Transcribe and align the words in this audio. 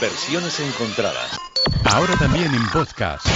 Versiones 0.00 0.60
encontradas. 0.60 1.38
Ahora 1.84 2.14
también 2.18 2.52
en 2.54 2.68
podcast. 2.68 3.26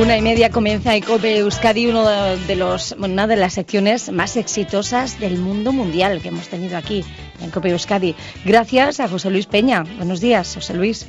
Una 0.00 0.16
y 0.16 0.22
media 0.22 0.50
comienza 0.50 0.96
Ecope 0.96 1.38
Euskadi, 1.38 1.86
uno 1.86 2.04
de 2.08 2.56
los, 2.56 2.92
una 2.98 3.26
de 3.28 3.36
las 3.36 3.52
secciones 3.54 4.10
más 4.10 4.36
exitosas 4.36 5.20
del 5.20 5.38
mundo 5.38 5.72
mundial 5.72 6.20
que 6.20 6.28
hemos 6.28 6.48
tenido 6.48 6.76
aquí 6.76 7.04
en 7.40 7.50
Cope 7.50 7.70
Euskadi. 7.70 8.16
Gracias 8.44 8.98
a 8.98 9.08
José 9.08 9.30
Luis 9.30 9.46
Peña. 9.46 9.84
Buenos 9.96 10.20
días, 10.20 10.54
José 10.54 10.74
Luis. 10.74 11.06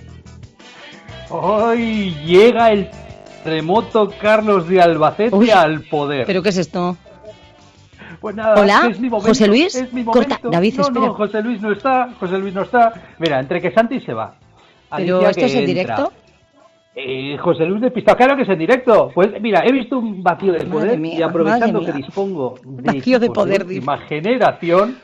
Hoy 1.34 2.14
llega 2.26 2.72
el 2.72 2.90
remoto 3.46 4.12
Carlos 4.22 4.68
de 4.68 4.82
Albacete 4.82 5.34
Uy, 5.34 5.50
al 5.50 5.82
poder. 5.84 6.26
¿Pero 6.26 6.44
qué 6.44 6.50
es 6.50 6.58
esto? 6.58 6.98
Pues 8.20 8.36
nada, 8.36 8.62
Hola, 8.62 8.88
es 8.92 9.00
mi 9.00 9.10
momento, 9.10 9.30
José 9.30 9.48
Luis, 9.48 9.74
es 9.74 9.94
mi 9.94 10.04
corta. 10.04 10.40
David, 10.44 10.76
no, 10.76 10.82
espera. 10.84 11.06
No, 11.08 11.14
José 11.14 11.42
Luis 11.42 11.62
no 11.62 11.72
está, 11.72 12.10
José 12.20 12.38
Luis 12.38 12.54
no 12.54 12.64
está. 12.64 12.94
Mira, 13.18 13.40
entre 13.40 13.62
que 13.62 13.72
Santi 13.72 14.02
se 14.02 14.14
va. 14.14 14.36
¿Pero 14.96 15.16
Alicia 15.16 15.30
esto 15.30 15.40
que 15.40 15.46
es 15.46 15.56
en 15.56 15.66
directo? 15.66 16.14
Eh, 16.94 17.38
José 17.38 17.66
Luis 17.66 17.82
despistado, 17.82 18.18
claro 18.18 18.36
que 18.36 18.44
es 18.44 18.50
en 18.50 18.60
directo. 18.60 19.10
Pues 19.16 19.30
mira, 19.42 19.64
he 19.66 19.72
visto 19.72 19.98
un 19.98 20.22
vacío 20.22 20.52
de 20.52 20.66
poder 20.66 21.00
mía, 21.00 21.20
y 21.20 21.22
aprovechando 21.22 21.80
que 21.80 21.94
dispongo 21.94 22.56
de 22.64 22.94
Vacío 22.94 23.20
de 23.20 23.30
poder, 23.30 23.64
última 23.64 23.98
generación, 24.00 24.98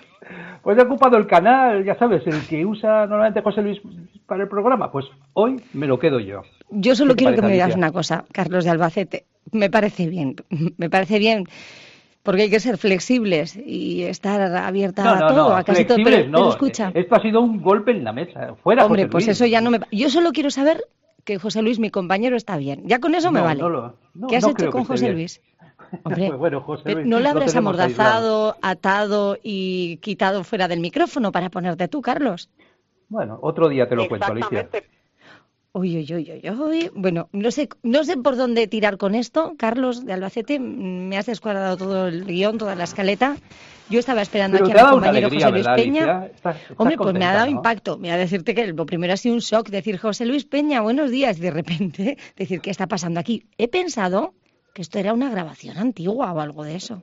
pues 0.68 0.78
he 0.78 0.82
ocupado 0.82 1.16
el 1.16 1.28
canal, 1.28 1.86
ya 1.86 1.98
sabes, 1.98 2.28
el 2.28 2.46
que 2.46 2.66
usa 2.66 3.08
normalmente 3.08 3.42
José 3.42 3.62
Luis 3.62 3.80
para 4.26 4.44
el 4.44 4.50
programa. 4.50 4.92
Pues 4.92 5.06
hoy 5.32 5.62
me 5.72 5.88
lo 5.88 5.98
quedo 5.98 6.20
yo. 6.20 6.42
Yo 6.70 6.94
solo 6.94 7.14
¿Qué 7.14 7.20
te 7.20 7.24
quiero 7.24 7.36
que 7.38 7.48
me 7.48 7.54
digas 7.54 7.74
una 7.74 7.94
cosa, 7.94 8.26
Carlos 8.34 8.66
de 8.66 8.72
Albacete. 8.72 9.24
Me 9.54 9.70
parece 9.70 10.10
bien, 10.10 10.36
me 10.78 10.90
parece 10.90 11.20
bien, 11.20 11.46
porque 12.22 12.42
hay 12.42 12.50
que 12.50 12.60
ser 12.60 12.78
flexibles 12.78 13.56
y 13.56 14.04
estar 14.04 14.42
abierta 14.42 15.06
No, 15.06 15.12
a 15.12 15.28
todo, 15.30 15.50
no, 15.52 15.56
a 15.56 15.64
casi 15.64 15.86
todo. 15.86 16.00
Pero, 16.04 16.30
pero 16.30 16.50
escucha, 16.50 16.92
Esto 16.94 17.16
ha 17.16 17.22
sido 17.22 17.40
un 17.40 17.62
golpe 17.62 17.92
en 17.92 18.04
la 18.04 18.12
mesa. 18.12 18.54
Fuera 18.62 18.84
hombre, 18.84 19.04
José 19.04 19.12
pues 19.14 19.26
Luis. 19.28 19.38
eso 19.38 19.46
ya 19.46 19.62
no 19.62 19.72
me. 19.72 19.80
Yo 19.94 20.10
solo 20.10 20.34
quiero 20.34 20.50
saber 20.50 20.84
que 21.24 21.38
José 21.40 21.62
Luis, 21.62 21.80
mi 21.80 21.92
compañero, 21.92 22.36
está 22.36 22.58
bien. 22.58 22.84
Ya 22.88 23.00
con 23.00 23.16
eso 23.16 23.32
me 23.32 23.40
vale. 23.40 23.62
lo- 23.62 23.96
¿Qué 24.28 24.36
has 24.36 24.46
hecho 24.46 24.70
con 24.70 24.84
José 24.84 25.14
bien. 25.14 25.30
Hombre, 26.04 26.28
Pues 26.28 26.40
bueno, 26.40 26.62
José 26.62 26.82
pero 26.86 26.98
Luis, 27.00 27.08
¿no 27.08 27.18
le 27.18 27.24
lo 27.24 27.30
habrás 27.30 27.56
amordazado, 27.56 28.56
atado 28.62 29.38
y 29.42 29.98
quitado 29.98 30.44
fuera 30.44 30.68
del 30.68 30.80
micrófono 30.80 31.32
para 31.32 31.50
ponerte 31.50 31.88
tú, 31.88 32.02
Carlos? 32.02 32.50
Bueno, 33.10 33.40
otro 33.42 33.70
día 33.70 33.88
te 33.88 33.96
lo 33.96 34.08
cuento, 34.08 34.32
Alicia. 34.32 34.70
Uy, 35.74 35.96
uy, 35.98 36.12
uy, 36.12 36.42
uy, 36.44 36.50
uy. 36.60 36.92
Bueno, 36.96 37.30
no 37.34 37.52
sé, 37.52 37.70
no 37.84 38.04
sé 38.04 38.18
por 38.18 38.36
dónde 38.36 38.68
tirar 38.68 38.98
con 38.98 39.14
esto. 39.14 39.54
Carlos 39.60 40.06
de 40.06 40.14
Albacete, 40.14 40.60
me 40.60 41.18
has 41.18 41.28
descuadrado 41.28 41.78
todo 41.78 42.08
el 42.08 42.26
guion, 42.26 42.58
toda 42.58 42.74
la 42.74 42.86
escaleta. 42.86 43.38
Yo 43.90 44.00
estaba 44.00 44.24
esperando 44.24 44.58
Pero 44.58 44.70
aquí 44.70 44.78
a 44.80 44.84
mi 44.84 44.90
compañero 44.90 45.28
alegría, 45.28 45.46
José 45.48 45.52
Luis 45.54 45.66
¿verdad, 45.66 45.76
Peña. 45.84 46.02
Alicia? 46.04 46.26
Estás- 46.36 46.56
estás 46.62 46.78
Hombre, 46.80 46.98
pues 46.98 47.14
me 47.14 47.26
ha 47.26 47.34
dado 47.34 47.46
¿no? 47.46 47.52
impacto. 47.52 47.98
Me 48.00 48.12
ha 48.12 48.18
decirte 48.18 48.56
que 48.56 48.66
lo 48.68 48.86
primero 48.88 49.14
ha 49.14 49.18
sido 49.18 49.36
un 49.36 49.42
shock, 49.42 49.70
decir 49.70 50.00
José 50.00 50.26
Luis 50.26 50.46
Peña, 50.46 50.82
buenos 50.82 51.12
días, 51.12 51.38
y 51.38 51.42
de 51.42 51.52
repente 51.52 52.18
decir 52.36 52.60
qué 52.60 52.72
está 52.72 52.88
pasando 52.88 53.20
aquí. 53.20 53.46
He 53.60 53.68
pensado 53.68 54.34
que 54.78 54.84
esto 54.84 55.00
era 55.00 55.12
una 55.12 55.32
grabación 55.32 55.76
antigua 55.80 56.32
o 56.34 56.40
algo 56.40 56.64
de 56.64 56.76
eso. 56.76 57.02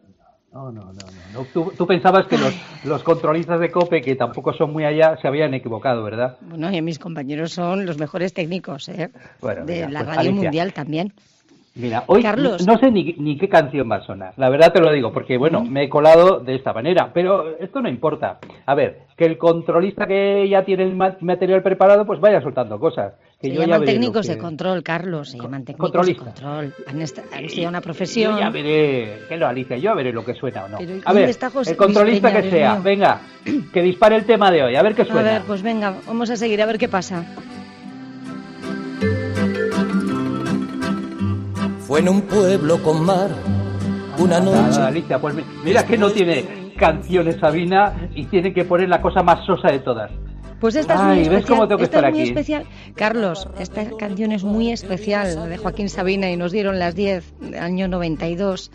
No, 0.53 0.71
no, 0.71 0.85
no, 0.85 0.93
no. 0.93 1.33
no. 1.33 1.45
Tú, 1.47 1.73
tú 1.77 1.89
pensabas 1.89 2.29
que 2.29 2.39
los, 2.39 2.55
los 2.85 3.03
controlistas 3.03 3.59
de 3.59 3.73
COPE, 3.73 4.01
que 4.03 4.15
tampoco 4.15 4.53
son 4.53 4.73
muy 4.73 4.85
allá, 4.85 5.17
se 5.21 5.27
habían 5.27 5.55
equivocado, 5.55 6.05
¿verdad? 6.05 6.37
Bueno, 6.43 6.71
y 6.73 6.81
mis 6.83 7.01
compañeros 7.01 7.51
son 7.51 7.85
los 7.85 7.99
mejores 7.99 8.33
técnicos 8.33 8.89
¿eh? 8.91 9.11
Bueno, 9.41 9.65
de 9.65 9.75
mira, 9.75 9.91
la 9.91 10.05
pues, 10.05 10.09
radio 10.17 10.31
Alicia. 10.31 10.43
mundial 10.45 10.73
también. 10.73 11.13
Mira, 11.77 12.05
hoy 12.07 12.23
Carlos. 12.23 12.65
no 12.65 12.79
sé 12.79 12.93
ni, 12.93 13.15
ni 13.19 13.37
qué 13.37 13.49
canción 13.49 13.91
va 13.91 13.97
a 13.97 14.07
sonar. 14.07 14.33
La 14.37 14.49
verdad 14.49 14.73
te 14.73 14.81
lo 14.81 14.93
digo, 14.93 15.13
porque 15.13 15.37
bueno, 15.37 15.65
me 15.65 15.83
he 15.83 15.89
colado 15.89 16.39
de 16.39 16.55
esta 16.55 16.73
manera. 16.73 17.11
Pero 17.13 17.57
esto 17.59 17.83
no 17.83 17.89
importa. 17.89 18.39
A 18.65 18.77
ver, 18.77 19.01
que 19.17 19.25
el 19.25 19.37
controlista 19.37 20.07
que 20.07 20.49
ya 20.49 20.65
tiene 20.65 20.85
el 20.85 20.95
ma- 20.95 21.17
material 21.21 21.65
preparado, 21.65 22.07
pues 22.07 22.21
vaya 22.21 22.41
soltando 22.41 22.79
cosas. 22.79 23.15
Que 23.45 23.51
Se 23.51 23.57
yo 23.57 23.61
llaman 23.61 23.85
técnicos 23.85 24.27
que- 24.27 24.33
de 24.33 24.39
control, 24.39 24.83
Carlos. 24.83 25.29
Se 25.31 25.37
llaman 25.39 25.65
técnicos 25.67 25.91
controlista. 25.91 26.25
de 26.25 26.31
control. 26.31 26.75
Han, 26.87 26.95
han 26.97 27.45
estudiado 27.45 27.69
una 27.69 27.79
Yo 27.81 27.83
profesión. 27.83 28.39
ya 28.39 28.49
veré, 28.49 29.19
que 29.29 29.37
lo 29.37 29.47
Alicia, 29.47 29.77
yo 29.77 29.83
ya 29.83 29.95
veré 29.95 30.13
lo 30.15 30.25
que 30.25 30.33
suena 30.33 30.65
o 30.65 30.69
no. 30.69 30.79
Pero, 30.79 30.97
¿y 30.97 31.03
a 31.05 31.13
ver, 31.13 31.29
está 31.29 31.51
José 31.51 31.73
el 31.73 31.77
controlista 31.77 32.29
Peña, 32.29 32.41
que 32.41 32.47
Dios 32.49 32.59
sea, 32.59 32.73
mío? 32.73 32.83
venga, 32.83 33.21
que 33.71 33.83
dispare 33.83 34.17
el 34.17 34.25
tema 34.25 34.51
de 34.51 34.63
hoy, 34.63 34.77
a 34.77 34.83
ver 34.83 34.95
qué 34.95 35.03
A 35.03 35.05
suena. 35.05 35.23
ver, 35.23 35.43
pues 35.43 35.61
venga, 35.61 35.93
vamos 36.07 36.31
a 36.31 36.37
seguir 36.37 36.63
a 36.63 36.65
ver 36.67 36.79
qué 36.79 36.89
pasa. 36.89 37.23
Fue 41.81 42.01
en 42.01 42.09
un 42.09 42.23
pueblo 42.23 42.83
con 42.83 43.05
mar 43.05 43.29
una 44.19 44.41
Nada, 44.41 44.69
noche. 44.69 44.81
Alicia, 44.81 45.19
pues 45.19 45.35
mi- 45.35 45.45
mira 45.63 45.85
que 45.87 45.99
no 45.99 46.11
tiene 46.11 46.73
canciones 46.79 47.37
Sabina 47.39 48.09
y 48.15 48.25
tiene 48.25 48.55
que 48.55 48.65
poner 48.65 48.89
la 48.89 49.03
cosa 49.03 49.23
más 49.23 49.45
sosa 49.45 49.69
de 49.71 49.81
todas. 49.81 50.11
Pues 50.65 50.77
esta 50.77 50.95
es 50.95 51.01
Ay, 51.01 51.07
muy 51.07 51.17
¿ves 51.19 51.27
especial. 51.27 51.47
cómo 51.59 51.69
tengo 51.69 51.79
que 51.79 51.85
esta 51.85 51.97
estar 51.99 52.09
es 52.09 52.15
muy 52.15 52.21
aquí? 52.23 52.31
especial. 52.31 52.65
Carlos, 52.95 53.49
esta 53.59 53.85
canción 53.99 54.33
es 54.33 54.45
muy 54.45 54.73
especial 54.73 55.35
la 55.35 55.45
de 55.45 55.59
Joaquín 55.59 55.91
Sabina 55.91 56.31
y 56.31 56.39
nos 56.39 56.53
dieron 56.53 56.79
las 56.79 56.95
10 56.95 57.35
del 57.39 57.59
año 57.59 57.87
92 57.87 58.71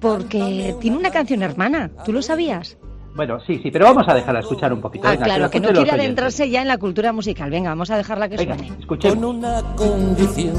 porque 0.00 0.74
tiene 0.82 0.98
una 0.98 1.10
canción 1.10 1.42
hermana. 1.42 1.90
¿Tú 2.04 2.12
lo 2.12 2.20
sabías? 2.20 2.76
Bueno, 3.16 3.38
sí, 3.46 3.58
sí, 3.62 3.70
pero 3.70 3.86
vamos 3.86 4.04
a 4.06 4.12
dejarla 4.12 4.40
escuchar 4.40 4.70
un 4.74 4.82
poquito. 4.82 5.08
Ah, 5.08 5.12
venga, 5.12 5.24
claro, 5.24 5.42
la 5.44 5.50
que 5.50 5.60
no 5.60 5.70
quiere 5.72 5.92
adentrarse 5.92 6.50
ya 6.50 6.60
en 6.60 6.68
la 6.68 6.76
cultura 6.76 7.10
musical. 7.14 7.48
Venga, 7.48 7.70
vamos 7.70 7.90
a 7.90 7.96
dejarla 7.96 8.28
que 8.28 8.36
Venga, 8.36 8.58
suene. 8.58 8.72
escuchemos. 8.78 9.16
Con 9.16 9.24
una 9.24 9.62
condición, 9.76 10.54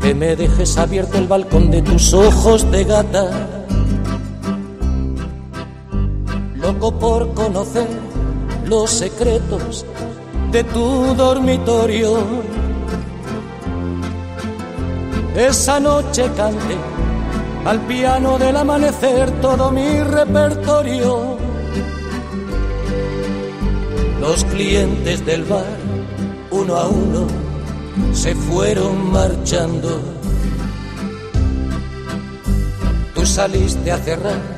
que 0.00 0.14
me 0.14 0.36
dejes 0.36 0.78
abierto 0.78 1.18
el 1.18 1.26
balcón 1.26 1.72
de 1.72 1.82
tus 1.82 2.14
ojos 2.14 2.70
de 2.70 2.84
gata. 2.84 3.30
Loco 6.54 6.96
por 6.96 7.34
conocer 7.34 7.88
los 8.68 8.90
secretos 8.90 9.86
de 10.52 10.62
tu 10.64 11.14
dormitorio. 11.14 12.18
Esa 15.34 15.80
noche 15.80 16.30
canté 16.36 16.76
al 17.64 17.80
piano 17.86 18.38
del 18.38 18.56
amanecer 18.56 19.30
todo 19.40 19.70
mi 19.70 20.02
repertorio. 20.02 21.38
Los 24.20 24.44
clientes 24.44 25.24
del 25.24 25.44
bar, 25.44 25.78
uno 26.50 26.76
a 26.76 26.88
uno, 26.88 27.26
se 28.12 28.34
fueron 28.34 29.12
marchando. 29.12 30.00
Tú 33.14 33.24
saliste 33.24 33.92
a 33.92 33.98
cerrar, 33.98 34.57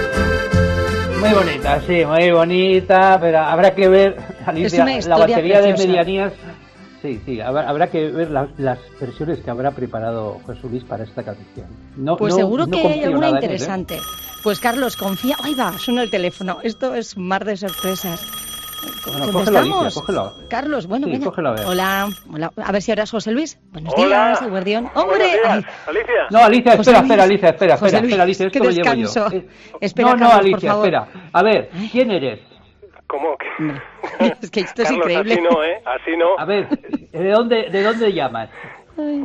Muy 1.21 1.33
bonita, 1.33 1.81
sí, 1.87 2.03
muy 2.05 2.31
bonita, 2.31 3.17
pero 3.21 3.39
habrá 3.39 3.73
que 3.75 3.87
ver, 3.87 4.17
Alicia, 4.45 4.83
una 4.83 4.99
la 5.01 5.17
batería 5.17 5.59
preciosa. 5.61 5.81
de 5.83 5.87
medianías. 5.87 6.33
Sí, 7.01 7.19
sí, 7.25 7.39
habrá, 7.41 7.69
habrá 7.69 7.87
que 7.89 8.09
ver 8.11 8.29
la- 8.29 8.47
las 8.57 8.77
versiones 8.99 9.39
que 9.39 9.49
habrá 9.49 9.71
preparado 9.71 10.39
José 10.45 10.61
Luis 10.69 10.83
para 10.83 11.03
esta 11.03 11.23
canción. 11.23 11.67
No, 11.95 12.17
Pues 12.17 12.33
no- 12.33 12.39
seguro 12.39 12.65
no 12.67 12.71
que 12.77 12.87
hay 12.87 13.03
alguna 13.03 13.27
él, 13.29 13.33
¿eh? 13.35 13.37
interesante. 13.37 13.99
Pues 14.43 14.59
Carlos, 14.59 14.95
confía. 14.97 15.35
Ahí 15.43 15.53
va, 15.55 15.77
suena 15.77 16.03
el 16.03 16.09
teléfono. 16.11 16.57
Esto 16.63 16.93
es 16.95 17.15
un 17.15 17.27
mar 17.27 17.45
de 17.45 17.57
sorpresas. 17.57 18.21
Bueno, 18.81 18.95
cógelo, 19.03 19.31
contestamos. 19.33 19.81
Alicia, 19.83 20.01
cógelo. 20.01 20.33
Carlos, 20.49 20.87
bueno, 20.87 21.05
Sí, 21.07 21.11
venga. 21.13 21.25
cógelo, 21.25 21.49
a 21.49 21.51
ver. 21.53 21.65
Hola, 21.67 22.07
hola. 22.33 22.51
A 22.63 22.71
ver 22.71 22.81
si 22.81 22.91
ahora 22.91 23.03
es 23.03 23.11
José 23.11 23.31
Luis. 23.31 23.59
Buenos 23.71 23.93
Hola. 23.95 24.05
días, 24.27 24.41
el 24.41 24.49
guardián. 24.49 24.83
Buenos 24.93 25.03
¡Hombre! 25.03 25.25
días. 25.25 25.65
Alicia. 25.87 26.27
No, 26.31 26.39
Alicia, 26.39 26.77
José 26.77 26.91
espera, 26.91 27.01
Luis. 27.01 27.11
espera, 27.11 27.23
Alicia, 27.23 27.49
espera, 27.49 27.77
José 27.77 27.85
espera, 27.97 28.01
Luis, 28.01 28.11
espera, 28.11 28.23
Alicia, 28.23 28.45
esto 28.47 28.63
lo 28.63 28.69
llevo 28.71 29.29
yo. 29.31 29.37
Eh, 29.37 29.47
Espera, 29.81 30.07
no, 30.09 30.13
no, 30.15 30.19
Carlos, 30.19 30.35
por 30.35 30.45
Alicia, 30.45 30.69
favor. 30.71 30.85
espera. 30.85 31.07
A 31.33 31.43
ver, 31.43 31.69
¿quién 31.91 32.11
eres? 32.11 32.39
¿Cómo 33.07 33.35
es 34.41 34.49
que 34.51 34.61
esto 34.61 34.81
es 34.83 34.87
Carlos, 34.89 35.05
increíble. 35.09 35.33
así 35.33 35.41
no, 35.43 35.63
¿eh? 35.63 35.81
Así 35.85 36.17
no. 36.17 36.27
A 36.39 36.45
ver, 36.45 36.69
¿de 36.69 37.29
dónde, 37.31 37.69
de 37.69 37.83
dónde 37.83 38.13
llamas? 38.13 38.49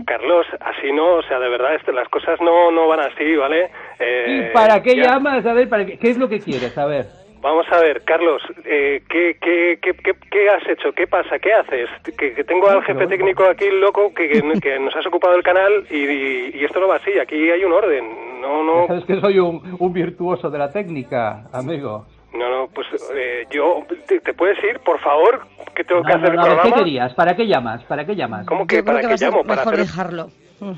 Carlos, 0.06 0.46
así 0.60 0.90
no, 0.92 1.16
o 1.16 1.22
sea, 1.22 1.38
de 1.38 1.48
verdad, 1.48 1.74
este, 1.76 1.92
las 1.92 2.08
cosas 2.08 2.38
no, 2.40 2.70
no 2.72 2.88
van 2.88 3.00
así, 3.00 3.36
¿vale? 3.36 3.70
Eh, 3.98 4.48
¿Y 4.50 4.52
para 4.54 4.82
qué 4.82 4.96
ya. 4.96 5.12
llamas? 5.14 5.44
A 5.46 5.52
ver, 5.52 5.68
¿para 5.68 5.84
qué, 5.86 5.98
¿qué 5.98 6.10
es 6.10 6.18
lo 6.18 6.28
que 6.28 6.40
quieres? 6.40 6.76
A 6.78 6.86
ver. 6.86 7.06
Vamos 7.42 7.66
a 7.70 7.80
ver, 7.80 8.02
Carlos, 8.02 8.42
eh, 8.64 9.02
¿qué, 9.08 9.36
qué, 9.40 9.78
qué, 9.80 9.94
qué, 9.94 10.12
qué 10.30 10.48
has 10.50 10.66
hecho? 10.68 10.92
¿Qué 10.92 11.06
pasa? 11.06 11.38
¿Qué 11.38 11.52
haces? 11.52 11.88
Que, 12.18 12.34
que 12.34 12.44
tengo 12.44 12.68
al 12.68 12.82
jefe 12.82 13.06
técnico 13.06 13.44
aquí, 13.44 13.70
loco, 13.70 14.12
que, 14.14 14.28
que, 14.28 14.42
que 14.62 14.78
nos 14.80 14.96
has 14.96 15.06
ocupado 15.06 15.34
el 15.36 15.42
canal 15.42 15.86
y, 15.90 15.96
y- 15.96 16.50
y 16.54 16.64
esto 16.64 16.80
no 16.80 16.88
va 16.88 16.96
así. 16.96 17.16
Aquí 17.18 17.50
hay 17.50 17.62
un 17.64 17.72
orden. 17.72 18.40
No, 18.40 18.64
no, 18.64 18.86
Sabes 18.88 19.04
que 19.04 19.20
soy 19.20 19.38
un, 19.38 19.76
un 19.78 19.92
virtuoso 19.92 20.50
de 20.50 20.58
la 20.58 20.72
técnica, 20.72 21.44
amigo. 21.52 22.06
no, 22.32 22.48
no 22.50 22.68
pues 22.74 22.86
eh, 23.14 23.44
yo, 23.50 23.82
¿te, 24.08 24.20
te 24.20 24.34
puedes 24.34 24.62
ir, 24.64 24.80
por 24.80 24.98
favor? 25.00 25.40
Que 25.76 25.84
tengo 25.84 26.02
que 26.02 26.12
hacer 26.12 26.34
no, 26.34 26.46
el 26.46 26.56
no, 26.56 26.62
¿Qué 26.62 26.72
querías? 26.72 27.12
¿Para 27.14 27.36
qué 27.36 27.46
llamas? 27.46 27.84
¿Para 27.84 28.06
qué 28.06 28.16
llamas? 28.16 28.46
¿Cómo 28.46 28.66
que 28.66 28.76
Yo 28.76 28.84
para 28.84 29.00
qué 29.00 29.14
llamo? 29.18 29.42
Para 29.44 29.56
mejor 29.60 29.74
hacer... 29.74 29.86
dejarlo. 29.86 30.30
Mm. 30.58 30.72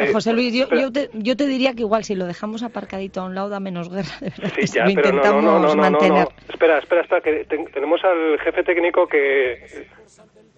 Eh, 0.00 0.10
José 0.12 0.32
Luis, 0.32 0.52
yo, 0.52 0.90
te, 0.90 1.08
yo 1.12 1.36
te 1.36 1.46
diría 1.46 1.74
que 1.74 1.82
igual 1.82 2.02
si 2.02 2.16
lo 2.16 2.26
dejamos 2.26 2.64
aparcadito 2.64 3.20
a 3.20 3.24
un 3.26 3.36
lado 3.36 3.50
da 3.50 3.60
menos 3.60 3.88
guerra, 3.88 4.10
de 4.20 4.30
verdad. 4.30 4.52
Sí, 4.58 4.66
ya, 4.74 4.84
lo 4.84 4.94
pero 4.96 5.12
no, 5.12 5.12
no, 5.12 5.18
intentamos 5.20 5.44
no, 5.44 5.52
no, 5.52 5.60
no, 5.60 5.74
no, 5.76 5.80
mantener. 5.80 6.24
no. 6.24 6.52
Espera, 6.52 6.78
espera, 6.78 7.02
espera, 7.02 7.20
que 7.20 7.44
te- 7.44 7.64
tenemos 7.72 8.00
al 8.02 8.40
jefe 8.40 8.64
técnico 8.64 9.06
que... 9.06 9.86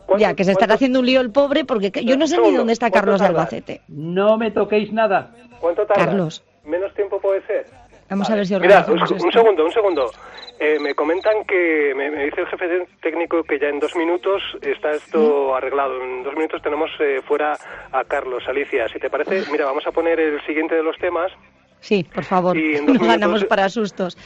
¿Cuánto- 0.06 0.16
Ya, 0.18 0.32
que 0.32 0.44
se 0.44 0.52
estará 0.52 0.68
cuánto- 0.68 0.74
haciendo 0.76 1.00
un 1.00 1.04
lío 1.04 1.20
el 1.20 1.30
pobre 1.30 1.66
porque 1.66 1.92
que- 1.92 2.06
yo 2.06 2.16
no 2.16 2.26
sé 2.26 2.38
ni 2.40 2.52
dónde 2.56 2.72
está 2.72 2.88
¿cuánto 2.88 3.00
Carlos 3.04 3.20
de? 3.20 3.26
Albacete. 3.26 3.80
No 3.88 4.38
me 4.38 4.50
toquéis 4.50 4.90
nada. 4.94 5.34
¿Cuánto 5.60 5.84
tarda? 5.84 6.06
Carlos. 6.06 6.42
¿Menos 6.64 6.94
tiempo 6.94 7.20
puede 7.20 7.42
ser? 7.46 7.66
Vamos 8.10 8.30
a 8.30 8.34
ver 8.36 8.46
si 8.46 8.54
Mira, 8.58 8.84
un, 8.88 9.32
segundo, 9.32 9.64
un 9.64 9.72
segundo. 9.72 10.10
Eh, 10.60 10.78
me 10.78 10.94
comentan 10.94 11.44
que, 11.44 11.92
me, 11.96 12.10
me 12.10 12.24
dice 12.26 12.42
el 12.42 12.46
jefe 12.46 12.86
técnico 13.00 13.42
que 13.42 13.58
ya 13.58 13.68
en 13.68 13.80
dos 13.80 13.96
minutos 13.96 14.42
está 14.60 14.92
esto 14.92 15.54
arreglado. 15.54 16.02
En 16.02 16.22
dos 16.22 16.34
minutos 16.34 16.62
tenemos 16.62 16.90
eh, 17.00 17.20
fuera 17.26 17.56
a 17.92 18.04
Carlos, 18.04 18.44
Alicia. 18.46 18.88
Si 18.88 18.98
te 18.98 19.10
parece, 19.10 19.50
mira, 19.50 19.64
vamos 19.64 19.86
a 19.86 19.92
poner 19.92 20.20
el 20.20 20.44
siguiente 20.46 20.74
de 20.74 20.82
los 20.82 20.96
temas. 20.98 21.32
Sí, 21.84 22.02
por 22.14 22.24
favor, 22.24 22.56
no 22.56 22.62
minutos 22.62 23.06
ganamos 23.06 23.44
para 23.44 23.68
sustos. 23.68 24.16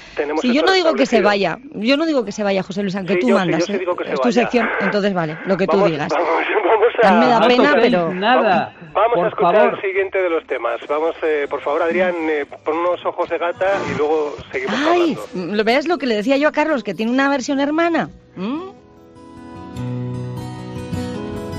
Si 0.43 0.55
yo 0.55 0.63
no 0.63 0.73
digo 0.73 0.95
que 0.95 1.07
se 1.07 1.21
vaya, 1.21 1.59
yo 1.75 1.97
no 1.97 2.07
digo 2.07 2.25
que 2.25 2.31
se 2.31 2.45
vaya, 2.45 2.63
José 2.63 2.83
Luis, 2.83 2.95
aunque 2.95 3.15
Sí, 3.15 3.19
tú 3.21 3.29
yo 3.31 3.35
sí, 3.35 3.39
mandas. 3.41 3.61
yo 3.61 3.67
sí 3.67 3.73
¿eh? 3.73 3.79
digo 3.81 3.97
que 3.97 4.05
se 4.05 4.11
es 4.13 4.21
tu 4.21 4.29
vaya. 4.29 4.41
sección, 4.43 4.69
entonces 4.81 5.13
vale, 5.13 5.37
lo 5.45 5.57
que 5.57 5.67
tú 5.67 5.85
digas. 5.85 6.09
Vamos, 6.13 6.29
vamos 6.65 6.89
a... 7.03 7.13
Me 7.19 7.27
da 7.27 7.41
no 7.41 7.49
pena, 7.49 7.75
pero- 7.81 8.15
nada. 8.15 8.75
Vamos 8.93 9.15
por 9.17 9.25
a 9.25 9.29
escuchar 9.29 9.55
favor. 9.57 9.75
el 9.75 9.81
siguiente 9.81 10.23
de 10.23 10.31
los 10.31 10.47
temas. 10.47 10.81
Vamos, 10.89 11.17
eh, 11.23 11.47
por 11.51 11.61
favor, 11.61 11.83
Adrián, 11.83 12.15
eh, 12.31 12.47
pon 12.65 12.77
unos 12.79 13.05
ojos 13.05 13.29
de 13.29 13.39
gata 13.39 13.67
y 13.93 13.99
luego 13.99 14.37
seguimos 14.53 14.77
Ay, 14.89 15.17
hablando. 15.35 15.57
¿lo 15.57 15.65
ves 15.65 15.89
lo 15.89 15.99
que 15.99 16.07
le 16.07 16.15
decía 16.15 16.37
yo 16.37 16.49
a 16.49 16.53
Carlos, 16.53 16.85
que 16.85 16.95
tiene 16.95 17.11
una 17.11 17.29
versión 17.29 17.59
hermana? 17.61 18.09
¿Mm? 18.37 18.69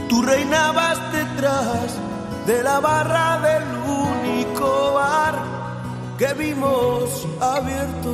Tú 0.07 0.21
reinabas 0.21 0.99
detrás 1.13 1.99
de 2.47 2.63
la 2.63 2.79
barra 2.79 3.39
del 3.41 3.78
que 6.19 6.33
vimos 6.33 7.25
abierto. 7.39 8.11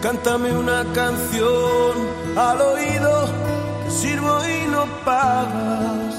Cántame 0.00 0.56
una 0.56 0.84
canción 0.94 1.92
al 2.34 2.60
oído, 2.62 3.28
te 3.84 3.90
sirvo 3.90 4.38
y 4.46 4.66
no 4.68 4.86
pagas. 5.04 6.14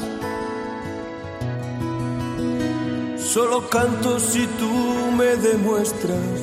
Solo 3.18 3.68
canto 3.68 4.20
si 4.20 4.46
tú 4.60 4.72
me 5.18 5.36
demuestras 5.50 6.40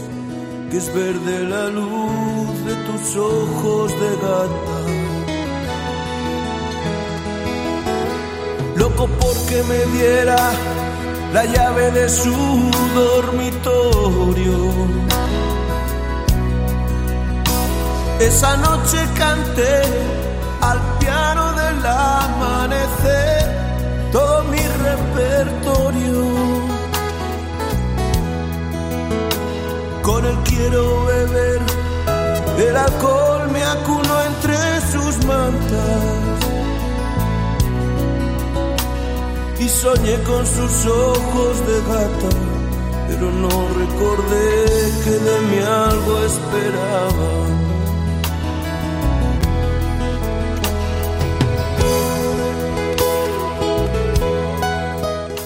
que 0.70 0.76
es 0.76 0.92
verde 0.92 1.44
la 1.44 1.68
luz 1.68 2.64
de 2.66 2.74
tus 2.86 3.16
ojos 3.16 3.92
de 3.92 4.10
gata. 4.26 4.78
Loco 8.76 9.08
porque 9.20 9.62
me 9.68 9.80
diera 9.96 10.52
la 11.32 11.44
llave 11.44 11.90
de 11.92 12.08
su 12.08 12.34
dormitorio. 12.94 14.58
Esa 18.20 18.56
noche 18.56 18.98
canté 19.16 19.82
al 20.60 20.78
piano 20.98 21.52
del 21.52 21.86
amanecer 21.86 23.39
soñé 39.80 40.16
con 40.24 40.46
sus 40.46 40.86
ojos 40.86 41.66
de 41.66 41.76
gata, 41.92 42.36
pero 43.08 43.30
no 43.30 43.48
recordé 43.82 44.46
que 45.04 45.10
de 45.10 45.40
mí 45.48 45.58
algo 45.64 46.18
esperaba. 46.24 47.30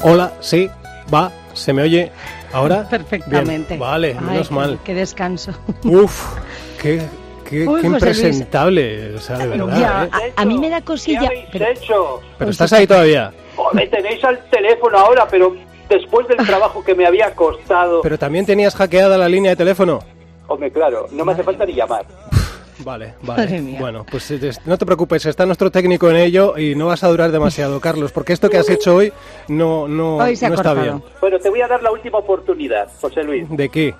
Hola, 0.02 0.32
sí, 0.40 0.68
va, 1.12 1.32
se 1.54 1.72
me 1.72 1.82
oye 1.82 2.12
ahora. 2.52 2.86
Perfectamente. 2.88 3.68
Bien, 3.74 3.80
vale, 3.80 4.16
Ay, 4.18 4.24
menos 4.24 4.50
mal. 4.50 4.78
Qué 4.84 4.94
descanso. 4.94 5.52
Uf, 5.84 6.36
qué, 6.80 7.00
qué, 7.48 7.66
Uy, 7.66 7.80
qué 7.80 7.86
impresentable, 7.86 9.14
o 9.14 9.20
sea, 9.20 9.38
de 9.38 9.46
verdad. 9.46 9.80
Ya, 9.80 10.04
¿eh? 10.26 10.32
a, 10.36 10.42
a 10.42 10.44
mí 10.44 10.58
me 10.58 10.68
da 10.68 10.82
cosilla. 10.82 11.20
¿Qué 11.20 11.26
habéis 11.26 11.44
pero- 11.52 11.66
hecho? 11.68 12.20
Pero 12.38 12.50
estás 12.50 12.72
ahí 12.74 12.86
todavía. 12.86 13.32
Me 13.72 13.86
tenéis 13.86 14.22
al 14.24 14.38
teléfono 14.50 14.98
ahora, 14.98 15.26
pero 15.30 15.54
después 15.88 16.26
del 16.28 16.38
trabajo 16.46 16.84
que 16.84 16.94
me 16.94 17.06
había 17.06 17.34
costado. 17.34 18.02
Pero 18.02 18.18
también 18.18 18.46
tenías 18.46 18.74
hackeada 18.74 19.16
la 19.18 19.28
línea 19.28 19.50
de 19.52 19.56
teléfono. 19.56 20.00
Hombre, 20.46 20.70
claro, 20.70 21.06
no 21.12 21.24
me 21.24 21.32
hace 21.32 21.42
falta 21.42 21.64
ni 21.64 21.74
llamar. 21.74 22.04
Vale, 22.78 23.14
vale. 23.22 23.76
Bueno, 23.78 24.04
pues 24.10 24.30
eh, 24.32 24.50
no 24.66 24.76
te 24.76 24.84
preocupes, 24.84 25.24
está 25.26 25.46
nuestro 25.46 25.70
técnico 25.70 26.10
en 26.10 26.16
ello 26.16 26.58
y 26.58 26.74
no 26.74 26.86
vas 26.86 27.04
a 27.04 27.08
durar 27.08 27.30
demasiado, 27.30 27.80
Carlos, 27.80 28.10
porque 28.10 28.32
esto 28.32 28.50
que 28.50 28.58
has 28.58 28.68
hecho 28.68 28.96
hoy 28.96 29.12
no, 29.46 29.86
no, 29.86 30.16
Hoy 30.16 30.36
no 30.42 30.54
está 30.54 30.74
bien. 30.74 31.02
Bueno, 31.20 31.38
te 31.38 31.50
voy 31.50 31.60
a 31.60 31.68
dar 31.68 31.82
la 31.82 31.92
última 31.92 32.18
oportunidad, 32.18 32.88
José 33.00 33.22
Luis. 33.22 33.46
¿De 33.48 33.68
qué? 33.68 33.94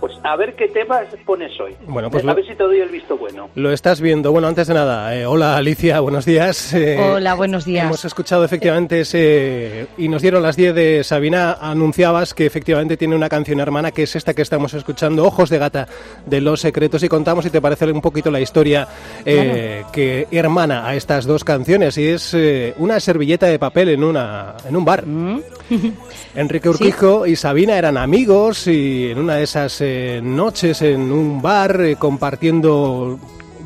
Pues 0.00 0.12
a 0.24 0.36
ver 0.36 0.54
qué 0.56 0.68
temas 0.68 1.06
pones 1.24 1.58
hoy. 1.58 1.74
Bueno, 1.86 2.10
pues 2.10 2.22
a 2.22 2.26
lo- 2.26 2.34
ver 2.34 2.46
si 2.46 2.54
te 2.54 2.62
doy 2.62 2.80
el 2.80 2.90
visto 2.90 3.16
bueno. 3.16 3.48
Lo 3.54 3.72
estás 3.72 4.00
viendo. 4.00 4.30
Bueno, 4.30 4.46
antes 4.46 4.66
de 4.68 4.74
nada, 4.74 5.16
eh, 5.16 5.24
hola 5.24 5.56
Alicia, 5.56 6.00
buenos 6.00 6.24
días. 6.26 6.74
Eh, 6.74 6.98
Hola, 7.00 7.34
buenos 7.34 7.64
días. 7.64 7.86
Hemos 7.86 8.04
escuchado 8.04 8.44
efectivamente 8.44 9.00
ese. 9.00 9.86
Y 9.96 10.08
nos 10.08 10.20
dieron 10.20 10.42
las 10.42 10.54
10 10.56 10.74
de 10.74 11.02
Sabina. 11.04 11.54
Anunciabas 11.60 12.34
que 12.34 12.44
efectivamente 12.44 12.96
tiene 12.98 13.16
una 13.16 13.28
canción 13.30 13.58
hermana 13.58 13.90
que 13.90 14.02
es 14.02 14.14
esta 14.16 14.34
que 14.34 14.42
estamos 14.42 14.74
escuchando, 14.74 15.24
Ojos 15.24 15.48
de 15.48 15.58
Gata 15.58 15.88
de 16.26 16.40
los 16.42 16.60
Secretos. 16.60 17.02
Y 17.02 17.08
contamos, 17.08 17.44
si 17.44 17.50
te 17.50 17.60
parece, 17.62 17.86
un 17.90 18.02
poquito 18.02 18.30
la 18.30 18.40
historia 18.40 18.86
eh, 19.24 19.82
que 19.92 20.26
hermana 20.30 20.86
a 20.86 20.94
estas 20.94 21.24
dos 21.24 21.42
canciones. 21.42 21.96
Y 21.96 22.06
es 22.08 22.34
eh, 22.34 22.74
una 22.78 23.00
servilleta 23.00 23.46
de 23.46 23.58
papel 23.58 23.88
en, 23.88 24.04
una, 24.04 24.54
en 24.68 24.76
un 24.76 24.84
bar. 24.84 25.06
¿Mm? 25.06 25.40
Enrique 26.36 26.68
Urquijo 26.68 27.26
y 27.26 27.34
Sabina 27.34 27.78
eran 27.78 27.96
amigos 27.96 28.66
y 28.66 29.10
en 29.10 29.18
una 29.18 29.36
de 29.36 29.44
esas 29.44 29.80
noches 30.22 30.82
en 30.82 31.12
un 31.12 31.40
bar 31.42 31.80
eh, 31.80 31.96
compartiendo 31.96 33.18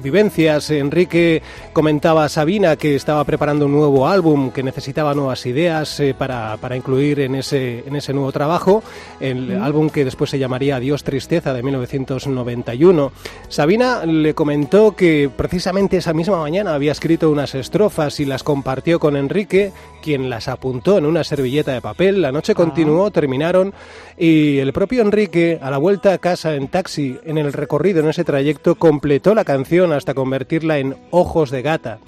vivencias, 0.02 0.70
Enrique 0.70 1.42
comentaba 1.72 2.24
a 2.24 2.28
Sabina 2.28 2.76
que 2.76 2.94
estaba 2.94 3.24
preparando 3.24 3.66
un 3.66 3.72
nuevo 3.72 4.08
álbum, 4.08 4.50
que 4.50 4.62
necesitaba 4.62 5.14
nuevas 5.14 5.44
ideas 5.46 6.00
eh, 6.00 6.14
para, 6.16 6.56
para 6.56 6.76
incluir 6.76 7.20
en 7.20 7.34
ese, 7.34 7.84
en 7.86 7.96
ese 7.96 8.12
nuevo 8.12 8.32
trabajo, 8.32 8.82
el 9.20 9.60
álbum 9.60 9.90
que 9.90 10.04
después 10.04 10.30
se 10.30 10.38
llamaría 10.38 10.76
Adiós 10.76 11.04
Tristeza 11.04 11.52
de 11.52 11.62
1991. 11.62 13.12
Sabina 13.48 14.04
le 14.06 14.34
comentó 14.34 14.94
que 14.96 15.30
precisamente 15.34 15.96
esa 15.96 16.12
misma 16.12 16.38
mañana 16.38 16.74
había 16.74 16.92
escrito 16.92 17.30
unas 17.30 17.54
estrofas 17.54 18.20
y 18.20 18.24
las 18.24 18.42
compartió 18.42 18.98
con 19.00 19.16
Enrique, 19.16 19.72
quien 20.02 20.30
las 20.30 20.48
apuntó 20.48 20.98
en 20.98 21.06
una 21.06 21.24
servilleta 21.24 21.72
de 21.72 21.80
papel. 21.80 22.22
La 22.22 22.32
noche 22.32 22.54
continuó, 22.54 23.10
terminaron 23.10 23.72
y 24.16 24.58
el 24.58 24.72
propio 24.72 25.02
Enrique, 25.02 25.58
a 25.62 25.70
la 25.70 25.78
vuelta 25.78 26.12
a 26.12 26.18
casa 26.18 26.54
en 26.54 26.68
taxi, 26.68 27.18
en 27.24 27.38
el 27.38 27.52
recorrido, 27.52 28.00
en 28.00 28.08
ese 28.08 28.24
trayecto, 28.24 28.74
completó 28.74 29.34
la 29.34 29.44
canción 29.44 29.89
hasta 29.92 30.14
convertirla 30.14 30.78
en 30.78 30.96
Ojos 31.10 31.50
de 31.50 31.62
Gata. 31.62 31.98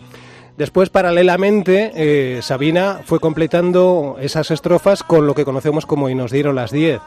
Después, 0.57 0.91
paralelamente, 0.91 1.93
eh, 1.95 2.43
Sabina 2.43 3.01
fue 3.05 3.21
completando 3.21 4.17
esas 4.21 4.51
estrofas 4.51 5.03
con 5.03 5.27
lo 5.27 5.35
que 5.35 5.45
conocemos 5.45 5.87
como 5.87 6.11
Y 6.11 6.15
nos 6.15 6.31
dieron 6.31 6.55
las 6.55 6.71
10. 6.71 7.01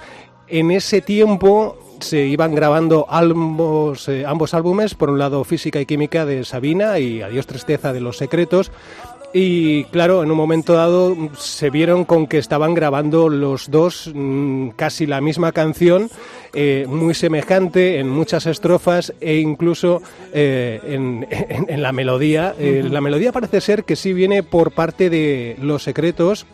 En 0.48 0.72
ese 0.72 1.02
tiempo 1.02 1.78
se 2.00 2.26
iban 2.26 2.54
grabando 2.56 3.06
ambos, 3.10 4.08
eh, 4.10 4.26
ambos 4.26 4.54
álbumes, 4.54 4.96
por 4.96 5.10
un 5.10 5.20
lado 5.20 5.44
Física 5.44 5.80
y 5.80 5.86
Química 5.86 6.26
de 6.26 6.44
Sabina 6.44 7.00
y 7.00 7.22
Adiós 7.22 7.48
Tristeza 7.48 7.94
de 7.94 8.02
Los 8.02 8.18
Secretos, 8.18 8.72
y 9.38 9.84
claro, 9.92 10.24
en 10.24 10.32
un 10.32 10.38
momento 10.38 10.74
dado 10.76 11.14
se 11.38 11.70
vieron 11.70 12.06
con 12.06 12.26
que 12.26 12.38
estaban 12.38 12.74
grabando 12.74 13.28
los 13.28 13.70
dos 13.70 14.10
mm, 14.16 14.70
casi 14.78 15.06
la 15.06 15.20
misma 15.20 15.52
canción, 15.52 16.10
eh, 16.54 16.86
muy 16.88 17.14
semejante 17.14 18.00
en 18.00 18.08
muchas 18.08 18.46
estrofas 18.46 19.14
e 19.20 19.36
incluso 19.40 20.02
eh, 20.32 20.80
en, 20.88 21.28
en- 21.50 21.66
en 21.70 21.82
la 21.82 21.92
melodía. 21.92 22.56
Eh, 22.58 22.88
La 22.90 23.02
melodía 23.02 23.34
parece 23.34 23.60
ser 23.60 23.84
que 23.84 23.98
sí 23.98 24.14
viene 24.14 24.42
por 24.42 24.72
parte 24.72 25.10
de 25.10 25.58
Los 25.62 25.84
Secretos. 25.84 26.46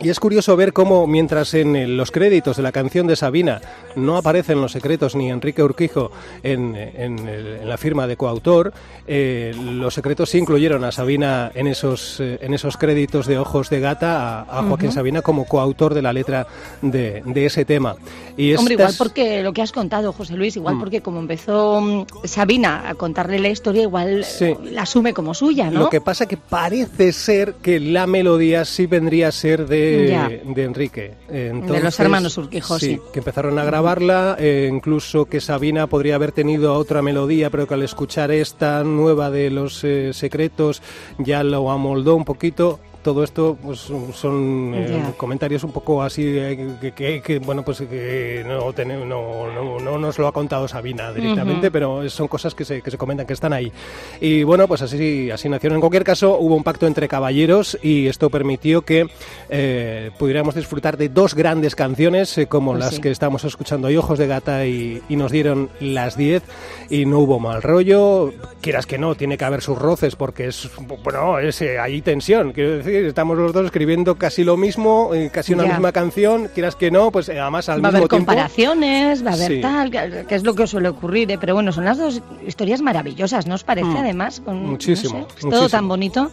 Y 0.00 0.10
es 0.10 0.20
curioso 0.20 0.56
ver 0.56 0.72
cómo, 0.72 1.08
mientras 1.08 1.54
en 1.54 1.74
el- 1.74 1.96
los 1.96 2.12
créditos 2.12 2.56
de 2.56 2.62
la 2.62 2.70
canción 2.70 3.08
de 3.08 3.16
Sabina 3.16 3.60
no 3.96 4.16
aparecen 4.16 4.60
los 4.60 4.70
secretos 4.70 5.16
ni 5.16 5.28
Enrique 5.28 5.60
Urquijo 5.60 6.12
en, 6.44 6.76
en 6.76 7.18
el- 7.28 7.46
en 7.62 7.68
la 7.68 7.76
firma 7.78 8.06
de 8.06 8.16
coautor, 8.16 8.72
eh, 9.08 9.52
los 9.60 9.94
secretos 9.94 10.30
sí 10.30 10.38
incluyeron 10.38 10.84
a 10.84 10.92
Sabina 10.92 11.50
en 11.52 11.66
esos, 11.66 12.20
eh, 12.20 12.38
en 12.42 12.54
esos 12.54 12.76
créditos 12.76 13.26
de 13.26 13.38
Ojos 13.38 13.70
de 13.70 13.80
Gata, 13.80 14.42
a, 14.42 14.60
a 14.60 14.62
Joaquín. 14.62 14.92
Sabina 14.92 15.20
como 15.20 15.46
coautor 15.46 15.94
de 15.94 16.02
la 16.02 16.12
letra 16.12 16.46
de, 16.80 17.22
de 17.26 17.46
ese 17.46 17.64
tema. 17.64 17.96
Y 18.36 18.54
Hombre, 18.54 18.74
estas- 18.74 18.94
igual 18.94 19.08
porque 19.08 19.42
lo 19.42 19.52
que 19.52 19.62
has 19.62 19.72
contado, 19.72 20.12
José 20.12 20.36
Luis, 20.36 20.54
igual 20.54 20.76
Mm. 20.76 20.78
porque 20.80 21.00
como 21.02 21.18
empezó 21.18 21.80
mm, 21.80 22.06
Sabina 22.24 22.88
a 22.88 22.94
contarle 22.94 23.40
la 23.40 23.48
historia, 23.48 23.82
igual 23.82 24.22
Sí. 24.24 24.44
eh, 24.44 24.56
la 24.70 24.82
asume 24.82 25.12
como 25.12 25.34
suya, 25.34 25.70
¿no? 25.70 25.80
Lo 25.80 25.90
que 25.90 26.00
pasa 26.00 26.26
que 26.26 26.36
parece 26.36 27.12
ser 27.12 27.54
que 27.54 27.80
la 27.80 28.06
melodía 28.06 28.64
sí 28.64 28.86
vendría 28.86 29.28
a 29.28 29.32
ser 29.32 29.66
de, 29.66 29.87
De 29.88 30.64
Enrique. 30.64 31.14
De 31.28 31.80
los 31.82 32.00
hermanos 32.00 32.36
Urquijo, 32.38 32.78
sí. 32.78 33.00
que 33.12 33.20
empezaron 33.20 33.58
a 33.58 33.64
grabarla, 33.64 34.36
eh, 34.38 34.68
incluso 34.72 35.26
que 35.26 35.40
Sabina 35.40 35.86
podría 35.86 36.16
haber 36.16 36.32
tenido 36.32 36.74
otra 36.74 37.02
melodía, 37.02 37.50
pero 37.50 37.66
que 37.66 37.74
al 37.74 37.82
escuchar 37.82 38.30
esta 38.30 38.84
nueva 38.84 39.30
de 39.30 39.50
los 39.50 39.82
eh, 39.84 40.12
secretos 40.12 40.82
ya 41.18 41.42
lo 41.42 41.70
amoldó 41.70 42.14
un 42.14 42.24
poquito. 42.24 42.80
Todo 43.02 43.22
esto 43.24 43.56
pues, 43.62 43.78
son 44.12 44.72
eh, 44.74 45.02
comentarios 45.16 45.62
un 45.64 45.72
poco 45.72 46.02
así 46.02 46.24
eh, 46.26 46.76
que, 46.80 46.92
que- 46.92 47.22
que, 47.22 47.38
bueno 47.38 47.64
pues 47.64 47.78
que 47.78 48.44
no, 48.46 48.72
tene- 48.72 49.04
no, 49.04 49.50
no, 49.52 49.78
no 49.78 49.98
nos 49.98 50.18
lo 50.18 50.26
ha 50.26 50.32
contado 50.32 50.66
Sabina 50.68 51.12
directamente, 51.12 51.70
pero 51.70 52.08
son 52.10 52.28
cosas 52.28 52.54
que 52.54 52.64
se, 52.64 52.82
que 52.82 52.90
se 52.90 52.98
comentan 52.98 53.26
que 53.26 53.32
están 53.32 53.52
ahí. 53.52 53.72
Y 54.20 54.42
bueno, 54.42 54.66
pues 54.68 54.82
así, 54.82 55.30
así 55.30 55.48
nacieron. 55.48 55.76
En 55.76 55.80
cualquier 55.80 56.04
caso, 56.04 56.36
hubo 56.38 56.54
un 56.56 56.64
pacto 56.64 56.86
entre 56.86 57.08
caballeros 57.08 57.78
y 57.82 58.08
esto 58.08 58.30
permitió 58.30 58.82
que 58.82 59.06
eh, 59.48 60.10
pudiéramos 60.18 60.54
disfrutar 60.54 60.96
de 60.96 61.08
dos 61.08 61.34
grandes 61.34 61.74
canciones 61.74 62.36
eh, 62.38 62.46
como 62.46 62.72
Pues 62.72 62.80
las 62.84 62.94
sí. 62.96 63.00
que 63.00 63.10
estamos 63.10 63.44
escuchando 63.44 63.88
hoy, 63.88 63.96
Ojos 63.96 64.18
de 64.18 64.26
Gata 64.26 64.66
y, 64.66 65.00
y 65.08 65.16
nos 65.16 65.30
dieron 65.32 65.70
las 65.80 66.16
10 66.16 66.42
y 66.90 67.06
no 67.06 67.20
hubo 67.20 67.38
mal 67.38 67.62
rollo. 67.62 68.32
Quieras 68.60 68.86
que 68.86 68.98
no, 68.98 69.14
tiene 69.14 69.38
que 69.38 69.44
haber 69.44 69.62
sus 69.62 69.78
roces 69.78 70.16
porque 70.16 70.48
es, 70.48 70.68
bueno, 71.04 71.38
es, 71.38 71.62
hay 71.62 72.02
tensión. 72.02 72.52
Quiero 72.52 72.78
decir, 72.78 72.87
estamos 72.96 73.36
los 73.38 73.52
dos 73.52 73.66
escribiendo 73.66 74.16
casi 74.16 74.44
lo 74.44 74.56
mismo, 74.56 75.10
eh, 75.14 75.30
casi 75.32 75.54
una 75.54 75.64
Ya. 75.64 75.72
misma 75.72 75.92
canción. 75.92 76.48
Quieras 76.54 76.76
que 76.76 76.90
no, 76.90 77.10
pues 77.10 77.28
eh, 77.28 77.38
además 77.38 77.68
al 77.68 77.74
va 77.84 77.88
a 77.88 77.92
mismo 77.92 77.98
haber 77.98 78.08
tiempo. 78.08 78.26
comparaciones, 78.26 79.24
va 79.26 79.30
a 79.30 79.34
haber 79.34 79.52
Sí. 79.52 79.60
tal, 79.60 79.90
que, 79.90 80.24
que 80.28 80.34
es 80.34 80.42
lo 80.44 80.54
que 80.54 80.66
suele 80.66 80.88
ocurrir, 80.88 81.30
¿eh? 81.30 81.38
pero 81.40 81.54
bueno, 81.54 81.72
son 81.72 81.84
las 81.84 81.98
dos 81.98 82.20
historias 82.46 82.80
maravillosas, 82.82 83.46
¿no 83.46 83.54
os 83.54 83.64
parece? 83.64 83.88
Mm. 83.88 83.96
Además, 83.96 84.40
con, 84.44 84.62
no 84.62 84.68
Muchísimo, 84.70 85.10
sé, 85.10 85.18
es 85.18 85.24
muchísimo. 85.26 85.52
todo 85.52 85.68
tan 85.68 85.88
bonito. 85.88 86.30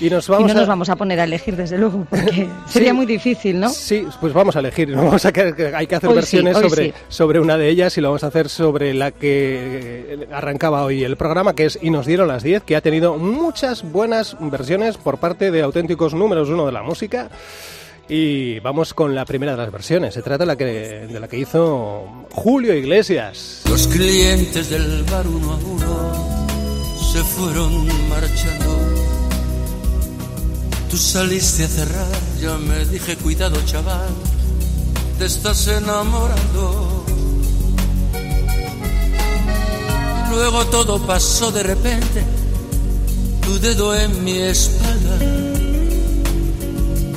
Y 0.00 0.10
nos 0.10 0.28
y 0.28 0.32
vamos 0.32 0.46
no 0.48 0.52
a... 0.52 0.60
nos 0.60 0.68
vamos 0.68 0.88
a 0.88 0.96
poner 0.96 1.20
a 1.20 1.24
elegir, 1.24 1.56
desde 1.56 1.78
luego, 1.78 2.06
porque 2.08 2.48
sería 2.66 2.92
muy 2.92 3.06
difícil, 3.06 3.58
¿no? 3.60 3.68
Sí, 3.70 4.06
pues 4.20 4.32
vamos 4.32 4.56
a 4.56 4.60
elegir. 4.60 4.94
Vamos 4.96 5.24
a 5.24 5.32
que, 5.32 5.72
hay 5.74 5.86
que 5.86 5.94
hacer 5.94 6.10
Hoy 6.10 6.16
versiones 6.16 6.56
sobre, 6.56 6.86
sí. 6.86 6.94
sobre 7.08 7.40
una 7.40 7.56
de 7.56 7.68
ellas 7.68 7.96
y 7.96 8.00
lo 8.00 8.08
vamos 8.08 8.24
a 8.24 8.28
hacer 8.28 8.48
sobre 8.48 8.94
la 8.94 9.10
que 9.10 10.26
arrancaba 10.32 10.84
hoy 10.84 11.04
el 11.04 11.16
programa, 11.16 11.54
que 11.54 11.66
es 11.66 11.78
Y 11.80 11.90
nos 11.90 12.06
dieron 12.06 12.28
las 12.28 12.42
10, 12.42 12.62
que 12.62 12.76
ha 12.76 12.80
tenido 12.80 13.18
muchas 13.18 13.82
buenas 13.90 14.36
versiones 14.40 14.96
por 14.96 15.18
parte 15.18 15.50
de 15.50 15.62
auténticos 15.62 16.14
números 16.14 16.48
uno 16.48 16.66
de 16.66 16.72
la 16.72 16.82
música. 16.82 17.30
Y 18.08 18.60
vamos 18.60 18.94
con 18.94 19.14
la 19.14 19.24
primera 19.24 19.52
de 19.52 19.58
las 19.58 19.72
versiones. 19.72 20.14
Se 20.14 20.22
trata 20.22 20.44
de 20.44 20.46
la 20.46 20.56
que, 20.56 20.64
de 20.64 21.20
la 21.20 21.28
que 21.28 21.38
hizo 21.38 22.26
Julio 22.30 22.74
Iglesias. 22.74 23.62
Los 23.68 23.88
clientes 23.88 24.70
del 24.70 25.02
bar 25.04 25.26
uno 25.26 25.52
a 25.52 25.56
uno 25.56 26.36
se 27.12 27.18
fueron 27.24 27.86
marchando. 28.08 28.85
Tú 30.90 30.96
saliste 30.96 31.64
a 31.64 31.68
cerrar, 31.68 32.06
yo 32.40 32.58
me 32.58 32.84
dije, 32.86 33.16
cuidado 33.16 33.60
chaval, 33.64 34.08
te 35.18 35.26
estás 35.26 35.66
enamorando. 35.68 37.04
Luego 40.30 40.64
todo 40.66 40.98
pasó 41.06 41.50
de 41.50 41.62
repente, 41.62 42.24
tu 43.42 43.58
dedo 43.58 43.94
en 43.94 44.24
mi 44.24 44.38
espalda 44.38 45.18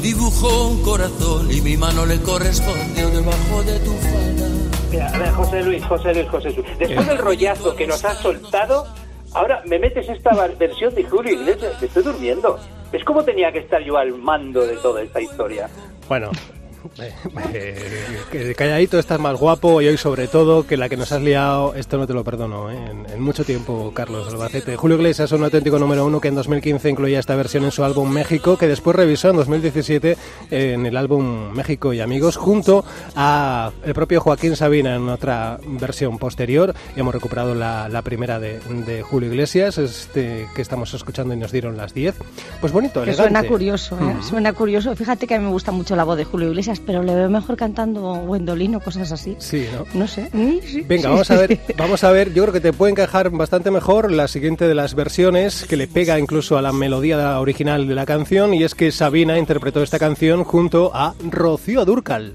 dibujó 0.01 0.69
un 0.69 0.81
corazón 0.83 1.51
y 1.51 1.61
mi 1.61 1.77
mano 1.77 2.05
le 2.05 2.19
correspondió 2.21 3.09
debajo 3.09 3.63
de 3.63 3.79
tu 3.79 3.91
falda. 3.91 4.47
Mira, 4.91 5.07
a 5.07 5.17
ver, 5.17 5.31
José 5.31 5.63
Luis, 5.63 5.85
José 5.85 6.13
Luis, 6.13 6.29
José 6.29 6.49
Luis. 6.51 6.67
Después 6.79 7.07
del 7.07 7.17
rollazo 7.17 7.75
que 7.75 7.85
nos 7.85 8.03
has 8.03 8.17
soltado, 8.19 8.87
ahora 9.33 9.61
me 9.67 9.77
metes 9.77 10.09
esta 10.09 10.31
versión 10.57 10.95
de 10.95 11.03
Julio 11.03 11.33
Iglesias. 11.33 11.73
Me 11.79 11.87
estoy 11.87 12.03
durmiendo. 12.03 12.57
Es 12.91 13.03
como 13.03 13.23
tenía 13.23 13.51
que 13.51 13.59
estar 13.59 13.81
yo 13.83 13.97
al 13.97 14.13
mando 14.15 14.65
de 14.65 14.75
toda 14.77 15.01
esta 15.01 15.21
historia. 15.21 15.69
Bueno, 16.07 16.31
que 18.31 18.55
calladito 18.55 18.99
estás 18.99 19.19
más 19.19 19.37
guapo 19.37 19.81
y 19.81 19.87
hoy 19.87 19.97
sobre 19.97 20.27
todo 20.27 20.65
que 20.65 20.77
la 20.77 20.89
que 20.89 20.97
nos 20.97 21.11
has 21.11 21.21
liado, 21.21 21.73
esto 21.75 21.97
no 21.97 22.07
te 22.07 22.13
lo 22.13 22.23
perdono, 22.23 22.69
¿eh? 22.71 22.75
en, 22.91 23.05
en 23.11 23.21
mucho 23.21 23.43
tiempo, 23.43 23.91
Carlos 23.93 24.27
Albacete. 24.29 24.75
Julio 24.75 24.97
Iglesias 24.97 25.31
es 25.31 25.37
un 25.37 25.43
auténtico 25.43 25.79
número 25.79 26.05
uno 26.05 26.19
que 26.21 26.27
en 26.29 26.35
2015 26.35 26.89
incluía 26.89 27.19
esta 27.19 27.35
versión 27.35 27.63
en 27.65 27.71
su 27.71 27.83
álbum 27.83 28.09
México, 28.09 28.57
que 28.57 28.67
después 28.67 28.95
revisó 28.95 29.29
en 29.29 29.37
2017 29.37 30.17
en 30.51 30.85
el 30.85 30.97
álbum 30.97 31.51
México 31.53 31.93
y 31.93 32.01
Amigos, 32.01 32.37
junto 32.37 32.85
a 33.15 33.71
el 33.83 33.93
propio 33.93 34.21
Joaquín 34.21 34.55
Sabina 34.55 34.95
en 34.95 35.09
otra 35.09 35.59
versión 35.65 36.17
posterior. 36.17 36.73
Y 36.95 36.99
hemos 36.99 37.13
recuperado 37.13 37.55
la, 37.55 37.89
la 37.89 38.01
primera 38.01 38.39
de, 38.39 38.59
de 38.85 39.01
Julio 39.01 39.29
Iglesias, 39.29 39.77
este 39.77 40.47
que 40.55 40.61
estamos 40.61 40.93
escuchando 40.93 41.33
y 41.33 41.37
nos 41.37 41.51
dieron 41.51 41.77
las 41.77 41.93
10. 41.93 42.15
Pues 42.61 42.71
bonito, 42.71 43.01
Que 43.01 43.11
elegante. 43.11 43.23
suena 43.23 43.43
curioso, 43.47 43.97
¿eh? 43.99 44.15
Mm. 44.19 44.23
Suena 44.23 44.53
curioso. 44.53 44.95
Fíjate 44.95 45.25
que 45.27 45.35
a 45.35 45.39
mí 45.39 45.45
me 45.45 45.51
gusta 45.51 45.71
mucho 45.71 45.95
la 45.95 46.03
voz 46.03 46.17
de 46.17 46.25
Julio 46.25 46.49
Iglesias, 46.49 46.68
pero 46.85 47.01
le 47.01 47.15
veo 47.15 47.29
mejor 47.29 47.55
cantando 47.57 48.01
Gwendolyn 48.25 48.75
o 48.75 48.79
cosas 48.81 49.11
así. 49.11 49.35
Sí, 49.39 49.65
¿no? 49.73 49.85
No 49.97 50.07
sé. 50.07 50.29
Mm, 50.33 50.57
sí, 50.63 50.81
Venga, 50.81 51.03
sí. 51.03 51.07
vamos 51.09 51.31
a 51.31 51.35
ver, 51.37 51.59
vamos 51.77 52.03
a 52.03 52.11
ver, 52.11 52.33
yo 52.33 52.43
creo 52.43 52.53
que 52.53 52.59
te 52.61 52.73
puede 52.73 52.91
encajar 52.91 53.29
bastante 53.31 53.71
mejor 53.71 54.11
la 54.11 54.27
siguiente 54.27 54.67
de 54.67 54.75
las 54.75 54.93
versiones 54.93 55.65
que 55.67 55.77
le 55.77 55.87
pega 55.87 56.19
incluso 56.19 56.57
a 56.57 56.61
la 56.61 56.71
melodía 56.73 57.39
original 57.39 57.87
de 57.87 57.95
la 57.95 58.05
canción 58.05 58.53
y 58.53 58.63
es 58.63 58.75
que 58.75 58.91
Sabina 58.91 59.37
interpretó 59.39 59.81
esta 59.81 59.97
canción 59.99 60.43
junto 60.43 60.91
a 60.93 61.15
Rocío 61.31 61.85
Durcal. 61.85 62.33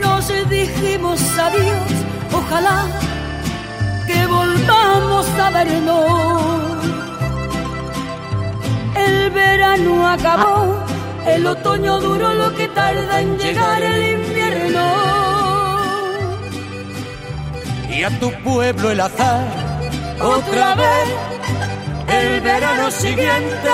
Nos 0.00 0.50
dijimos 0.50 1.20
adiós, 1.38 1.90
ojalá 2.32 2.86
que 4.06 4.26
volvamos 4.26 5.28
a 5.38 5.50
vernos. 5.50 6.75
El 8.96 9.30
verano 9.30 10.08
acabó, 10.08 10.84
el 11.26 11.46
otoño 11.46 12.00
duró 12.00 12.34
lo 12.34 12.54
que 12.54 12.68
tarda 12.68 13.20
en 13.20 13.38
llegar 13.38 13.82
el 13.82 14.20
invierno. 14.20 15.16
y 17.96 18.02
a 18.02 18.10
tu 18.20 18.30
pueblo 18.44 18.90
el 18.90 19.00
azar 19.00 19.46
otra 20.20 20.74
vez 20.74 21.08
el 22.08 22.40
verano 22.42 22.90
siguiente 22.90 23.70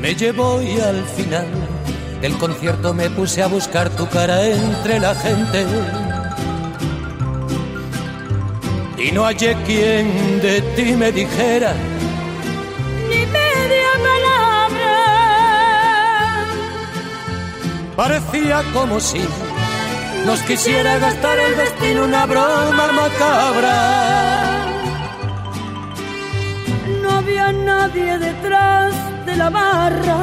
me 0.00 0.14
llevó 0.14 0.60
y 0.60 0.78
al 0.80 1.02
final 1.16 1.46
del 2.20 2.36
concierto 2.36 2.92
me 2.92 3.08
puse 3.08 3.42
a 3.42 3.46
buscar 3.46 3.88
tu 3.90 4.06
cara 4.08 4.44
entre 4.44 5.00
la 5.00 5.14
gente 5.14 5.64
y 9.02 9.10
no 9.12 9.24
hallé 9.24 9.56
quien 9.66 10.40
de 10.40 10.60
ti 10.76 10.92
me 10.92 11.10
dijera 11.12 11.74
Ni 13.08 13.26
media 13.26 13.90
palabra. 14.08 14.96
parecía 17.96 18.62
como 18.72 19.00
si 19.00 19.20
nos 20.26 20.40
quisiera 20.42 20.98
gastar 20.98 21.38
el 21.38 21.56
destino 21.56 22.04
una 22.04 22.26
broma 22.26 22.92
macabra 22.92 23.78
No 27.02 27.10
había 27.10 27.52
nadie 27.52 28.18
detrás 28.18 28.94
de 29.26 29.36
la 29.36 29.50
barra 29.50 30.18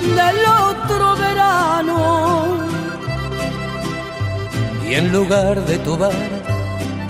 del 0.00 0.36
otro 0.68 1.16
verano. 1.16 2.56
Y 4.88 4.94
en 4.94 5.12
lugar 5.12 5.64
de 5.66 5.78
tu 5.78 5.96
bar, 5.96 6.39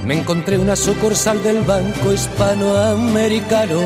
me 0.05 0.15
encontré 0.19 0.59
una 0.59 0.77
sucursal 0.77 1.43
del 1.43 1.61
Banco 1.63 2.13
Hispanoamericano. 2.13 3.81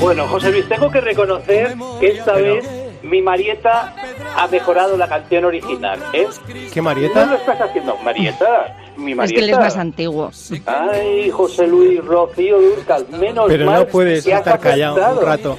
Bueno, 0.00 0.26
José 0.28 0.50
Luis, 0.50 0.68
tengo 0.68 0.90
que 0.90 1.00
reconocer 1.00 1.74
que 2.00 2.08
esta 2.08 2.32
vez 2.34 2.64
mi 3.02 3.22
Marieta 3.22 3.94
ha 4.36 4.48
mejorado 4.48 4.96
la 4.96 5.08
canción 5.08 5.44
original, 5.44 6.00
¿eh? 6.12 6.26
¿Qué 6.72 6.80
No 6.80 6.84
Marieta? 6.84 7.26
lo 7.26 7.36
estás 7.36 7.60
haciendo, 7.60 7.96
Marieta. 8.04 8.76
Mi 8.96 9.12
Es 9.12 9.16
Marieta. 9.16 9.38
que 9.38 9.44
él 9.44 9.50
es 9.50 9.58
más 9.58 9.76
antiguo. 9.76 10.30
Ay, 10.66 11.30
José 11.30 11.66
Luis 11.66 12.04
Rocío 12.04 12.60
Durcal, 12.60 13.06
menos 13.18 13.46
Pero 13.48 13.66
mal 13.66 13.80
no 13.80 13.86
puedes 13.86 14.26
estar 14.26 14.58
callado 14.58 15.18
un 15.20 15.24
rato. 15.26 15.56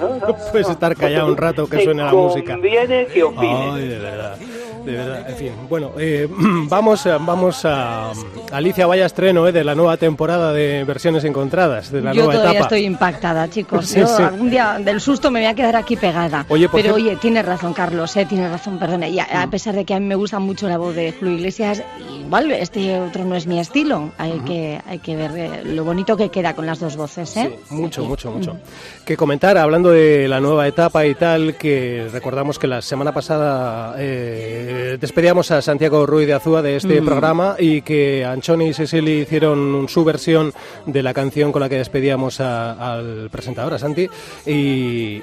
No, 0.00 0.08
no, 0.08 0.26
No 0.28 0.36
puedes 0.50 0.68
estar 0.68 0.96
callado 0.96 1.28
un 1.28 1.36
rato 1.36 1.66
que 1.68 1.84
suene 1.84 2.02
la 2.02 2.12
música. 2.12 2.52
conviene 2.54 3.06
que 3.06 3.22
opines. 3.22 3.74
Ay, 3.74 3.88
de 3.88 3.98
verdad. 3.98 4.36
De 4.84 4.92
verdad, 4.92 5.30
en 5.30 5.36
fin. 5.36 5.52
Bueno, 5.68 5.92
eh, 5.98 6.28
vamos, 6.68 7.06
a- 7.06 7.18
vamos 7.18 7.64
a 7.64 8.12
Alicia 8.52 8.86
vaya 8.86 9.06
estreno 9.06 9.46
eh, 9.46 9.52
de 9.52 9.64
la 9.64 9.74
nueva 9.74 9.96
temporada 9.96 10.52
de 10.52 10.84
versiones 10.84 11.24
encontradas, 11.24 11.90
de 11.92 12.00
la 12.02 12.12
Yo 12.12 12.22
nueva 12.24 12.32
todavía 12.34 12.52
etapa. 12.60 12.64
estoy 12.74 12.84
impactada, 12.86 13.48
chicos. 13.48 13.86
Sí, 13.86 14.00
Yo 14.00 14.06
sí. 14.06 14.22
algún 14.22 14.50
día 14.50 14.78
del 14.84 15.00
susto 15.00 15.30
me 15.30 15.40
voy 15.40 15.48
a 15.48 15.54
quedar 15.54 15.76
aquí 15.76 15.96
pegada. 15.96 16.44
Oye, 16.48 16.68
Pero 16.68 16.82
cierto- 16.82 16.94
oye, 16.96 17.16
tiene 17.16 17.42
razón, 17.42 17.72
Carlos, 17.72 18.16
eh, 18.16 18.26
tiene 18.26 18.48
razón, 18.48 18.78
perdona. 18.78 19.08
Y 19.08 19.18
a, 19.20 19.24
Mm. 19.24 19.36
a 19.36 19.50
pesar 19.50 19.74
de 19.74 19.84
que 19.84 19.94
a 19.94 20.00
mí 20.00 20.06
me 20.06 20.14
gusta 20.16 20.38
mucho 20.38 20.68
la 20.68 20.78
voz 20.78 20.94
de 20.94 21.12
Julio 21.12 21.34
Iglesias, 21.34 21.82
igual 22.20 22.50
este 22.52 22.98
otro 23.00 23.24
no 23.24 23.34
es 23.36 23.46
mi 23.46 23.60
estilo. 23.60 24.10
Hay, 24.18 24.40
que, 24.40 24.80
hay 24.86 24.98
que 24.98 25.16
ver 25.16 25.30
eh, 25.36 25.62
lo 25.64 25.84
bonito 25.84 26.16
que 26.16 26.28
queda 26.28 26.54
con 26.54 26.66
las 26.66 26.80
dos 26.80 26.96
voces, 26.96 27.36
¿eh? 27.36 27.58
Sí, 27.68 27.74
mucho, 27.74 28.04
mucho, 28.04 28.30
mucho. 28.30 28.56
Que 29.04 29.16
comentar, 29.16 29.56
hablando 29.58 29.90
de 29.90 30.26
la 30.28 30.40
nueva 30.40 30.66
etapa 30.66 31.06
y 31.06 31.14
tal, 31.14 31.56
que 31.56 32.08
recordamos 32.12 32.58
que 32.58 32.66
la 32.66 32.82
semana 32.82 33.12
pasada 33.12 33.94
eh, 33.98 34.71
despedíamos 34.98 35.50
a 35.50 35.62
Santiago 35.62 36.06
Ruiz 36.06 36.26
de 36.26 36.34
Azúa 36.34 36.62
de 36.62 36.76
este 36.76 37.00
Mm. 37.00 37.04
programa 37.04 37.56
y 37.58 37.82
que 37.82 38.24
Anchoni 38.24 38.68
y 38.68 38.74
Cecily 38.74 39.20
hicieron 39.22 39.86
su 39.88 40.04
versión 40.04 40.52
de 40.86 41.02
la 41.02 41.12
canción 41.14 41.52
con 41.52 41.60
la 41.60 41.68
que 41.68 41.78
despedíamos 41.78 42.40
a- 42.40 42.94
al 42.94 43.28
presentador, 43.30 43.74
a 43.74 43.78
Santi. 43.78 44.08
Y, 44.46 44.52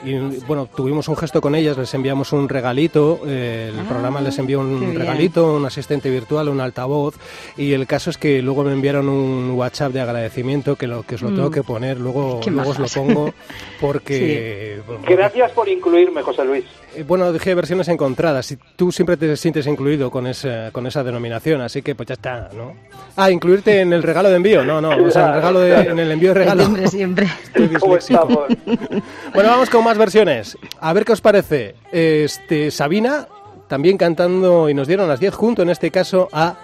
y, 0.04 0.40
bueno, 0.48 0.68
tuvimos 0.76 1.08
un 1.08 1.16
gesto 1.18 1.42
con 1.42 1.56
ellas, 1.56 1.78
les 1.78 1.94
enviamos 1.94 2.32
un 2.34 2.50
regalito, 2.50 3.22
eh, 3.26 3.72
el 3.74 3.80
Ah, 3.80 3.86
programa 3.88 4.22
les 4.22 4.38
envió 4.40 4.60
un 4.60 4.80
bien. 4.80 4.96
regalito, 4.96 5.56
un 5.56 5.66
asistente 5.66 6.10
virtual, 6.10 6.50
un 6.50 6.62
altavoz. 6.62 7.16
Y 7.58 7.74
el 7.74 7.88
caso 7.88 8.10
es 8.10 8.18
que 8.18 8.42
luego 8.42 8.64
me 8.64 8.74
enviaron 8.74 9.10
un 9.10 9.52
WhatsApp 9.52 9.92
de 9.94 10.02
agradecimiento 10.02 10.76
que, 10.76 10.88
lo, 10.88 11.04
que 11.04 11.16
os 11.16 11.22
lo 11.22 11.30
tengo 11.30 11.50
Mm. 11.50 11.54
que 11.54 11.64
poner, 11.64 12.00
luego, 12.00 12.42
luego 12.48 12.70
os 12.72 12.80
lo 12.80 12.88
pongo 12.88 13.34
porque... 13.82 14.80
bueno, 14.86 15.02
porque- 15.02 15.16
Gracias 15.16 15.52
por 15.52 15.68
incluirme, 15.70 16.22
José 16.22 16.46
Luis. 16.46 16.66
eh, 16.96 17.04
Bueno, 17.08 17.32
dije 17.32 17.54
versiones 17.56 17.88
encontradas 17.88 18.52
y 18.52 18.58
tú 18.76 18.92
siempre 18.92 19.18
te 19.18 19.28
sientes 19.40 19.66
incluido 19.68 20.12
con 20.12 20.28
esa, 20.28 20.72
con 20.72 20.86
esa 20.88 21.04
denominación, 21.04 21.62
así 21.62 21.82
que 21.82 21.96
pues 21.96 22.08
ya 22.08 22.14
está, 22.14 22.50
¿no? 22.54 22.74
Ah, 23.16 23.32
incluirte 23.32 23.82
en 23.82 23.94
el 23.94 24.04
regalo 24.04 24.30
de 24.30 24.36
envío, 24.36 24.64
no, 24.64 24.80
no, 24.82 24.90
o 24.90 25.12
sea, 25.12 25.24
en 25.24 25.30
el, 25.30 25.36
regalo 25.36 25.60
de, 25.60 25.76
en 25.76 26.00
el 26.00 26.12
envío 26.12 26.30
de 26.30 26.36
regalo. 26.36 26.64
Siempre, 26.88 26.88
siempre. 26.88 27.28
Bueno, 29.34 29.50
vamos 29.50 29.70
con 29.70 29.84
más 29.84 29.98
versiones. 29.98 30.58
A 30.80 30.94
ver 30.94 31.06
qué 31.06 31.14
os 31.14 31.22
parece. 31.22 31.76
Este, 31.92 32.72
Sabina 32.72 33.28
también 33.68 33.98
cantando 33.98 34.70
y 34.70 34.74
nos 34.74 34.88
dieron 34.88 35.08
las 35.08 35.20
10 35.20 35.34
junto, 35.34 35.62
en 35.62 35.70
este 35.70 35.92
caso, 35.92 36.28
a 36.32 36.58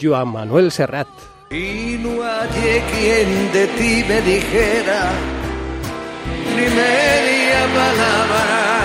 Joan 0.00 0.28
Manuel 0.28 0.72
Serrat. 0.72 1.08
Y 1.50 1.98
no 2.00 2.22
hallé 2.22 2.82
quien 2.92 3.52
de 3.52 3.66
ti 3.78 4.04
me 4.08 4.20
dijera 4.22 5.12
ni 6.56 6.62
media 6.62 7.66
palabra. 7.74 8.77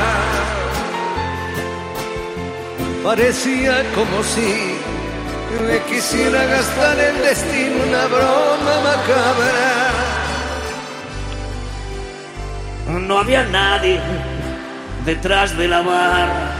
Parecía 3.03 3.83
como 3.93 4.23
si 4.23 4.79
le 5.67 5.83
quisiera 5.83 6.45
gastar 6.45 6.97
el 6.97 7.21
destino 7.21 7.83
una 7.85 8.07
broma 8.07 8.79
macabra. 8.81 9.91
No 12.87 13.19
había 13.19 13.43
nadie 13.43 13.99
detrás 15.05 15.55
de 15.57 15.67
la 15.67 15.81
barra 15.81 16.53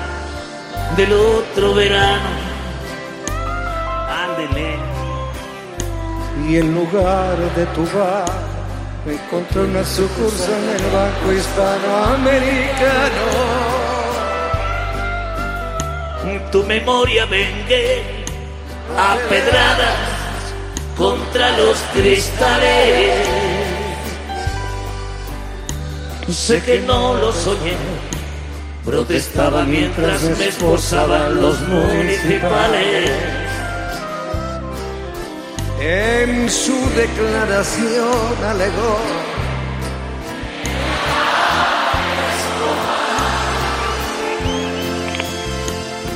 del 0.98 1.14
otro 1.14 1.76
verano. 1.76 2.30
Ándele. 4.24 4.76
Y 6.50 6.58
en 6.58 6.76
lugar 6.76 7.38
de 7.56 7.66
tu 7.68 7.86
bar, 7.98 8.26
me 9.06 9.14
encontré 9.14 9.62
una 9.62 9.86
sucursal 9.86 10.62
en 10.62 10.86
el 10.86 10.92
Banco 10.92 11.32
Hispanoamericano. 11.32 13.73
Tu 16.52 16.64
memoria 16.64 17.26
vengué 17.26 18.02
a 18.98 19.18
pedradas 19.28 19.98
contra 20.98 21.58
los 21.58 21.78
cristales. 21.94 23.28
Sé 26.30 26.62
que 26.62 26.80
no 26.80 27.16
lo 27.16 27.32
soñé, 27.34 27.76
protestaba 28.86 29.64
mientras 29.64 30.22
me 30.22 30.48
esposaban 30.48 31.42
los 31.42 31.60
municipales. 31.62 33.12
En 35.82 36.50
su 36.50 36.90
declaración 36.96 38.46
alegó 38.48 39.33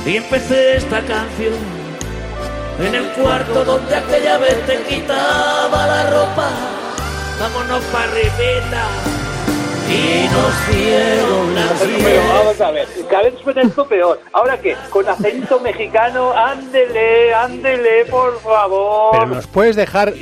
Y 0.08 0.16
empecé 0.16 0.76
esta 0.76 1.02
canción 1.02 1.52
en 2.80 2.94
el 2.94 3.04
cuarto 3.10 3.62
donde 3.62 3.94
aquella 3.94 4.38
vez 4.38 4.56
te 4.64 4.78
quitaba 4.84 5.86
la 5.86 6.10
ropa. 6.10 6.48
Vámonos 7.38 7.84
para 7.92 8.04
arribita. 8.04 8.88
Y 9.86 10.28
nos 10.32 10.76
dieron 10.76 11.54
las 11.54 11.80
Pero 11.80 12.22
vamos 12.26 12.60
a 12.60 12.70
ver, 12.70 12.88
cada 13.10 13.22
vez 13.24 13.34
suena 13.42 13.62
esto 13.62 13.86
peor. 13.86 14.18
¿Ahora 14.32 14.58
qué? 14.58 14.76
Con 14.88 15.06
acento 15.06 15.60
mexicano, 15.60 16.32
ándele, 16.32 17.34
ándele, 17.34 18.06
por 18.06 18.40
favor. 18.40 19.10
Pero 19.12 19.26
nos 19.26 19.46
puedes 19.46 19.76
dejar 19.76 20.14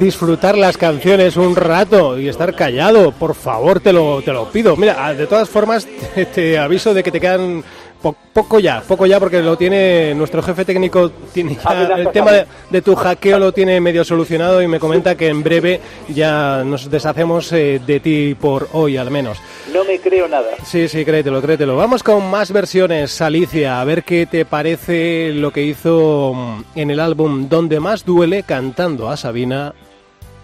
disfrutar 0.00 0.58
las 0.58 0.76
canciones 0.76 1.36
un 1.36 1.54
rato 1.54 2.18
y 2.18 2.28
estar 2.28 2.56
callado, 2.56 3.12
por 3.12 3.36
favor, 3.36 3.78
te 3.78 3.92
lo, 3.92 4.20
te 4.20 4.32
lo 4.32 4.50
pido. 4.50 4.76
Mira, 4.76 4.96
ah, 4.98 5.14
de 5.14 5.28
todas 5.28 5.48
formas, 5.48 5.86
te, 6.14 6.26
te 6.26 6.58
aviso 6.58 6.92
de 6.92 7.04
que 7.04 7.12
te 7.12 7.20
quedan 7.20 7.62
po- 8.02 8.14
poco 8.32 8.58
ya, 8.60 8.80
poco 8.80 9.06
ya, 9.06 9.18
porque 9.20 9.40
lo 9.42 9.56
tiene 9.56 10.14
nuestro 10.14 10.42
jefe 10.42 10.64
técnico, 10.64 11.10
tiene 11.32 11.56
ya 11.62 11.82
el 11.96 12.08
tema 12.10 12.32
de, 12.32 12.46
de 12.70 12.82
tu 12.82 12.94
hackeo 12.94 13.38
lo 13.38 13.52
tiene 13.52 13.80
medio 13.80 14.04
solucionado 14.04 14.62
y 14.62 14.68
me 14.68 14.78
comenta 14.80 15.16
que 15.16 15.28
en 15.28 15.42
breve 15.42 15.80
ya 16.08 16.62
nos 16.64 16.90
deshacemos 16.90 17.52
eh, 17.52 17.80
de 17.84 18.00
ti 18.00 18.36
por 18.40 18.68
hoy 18.72 18.96
al 18.96 19.10
menos. 19.10 19.38
No 19.72 19.84
me 19.84 19.98
creo 20.00 20.28
nada. 20.28 20.48
Sí, 20.64 20.88
sí, 20.88 21.04
créetelo, 21.04 21.40
créetelo. 21.42 21.76
Vamos 21.76 22.02
con 22.02 22.28
más 22.30 22.52
versiones, 22.52 23.20
Alicia, 23.20 23.80
a 23.80 23.84
ver 23.84 24.02
qué 24.04 24.26
te 24.26 24.44
parece 24.44 25.32
lo 25.34 25.52
que 25.52 25.62
hizo 25.64 26.32
mm, 26.34 26.62
en 26.76 26.90
el 26.90 27.00
álbum 27.00 27.48
Donde 27.48 27.80
más 27.80 28.04
duele 28.04 28.42
cantando 28.44 29.08
a 29.10 29.16
Sabina 29.16 29.74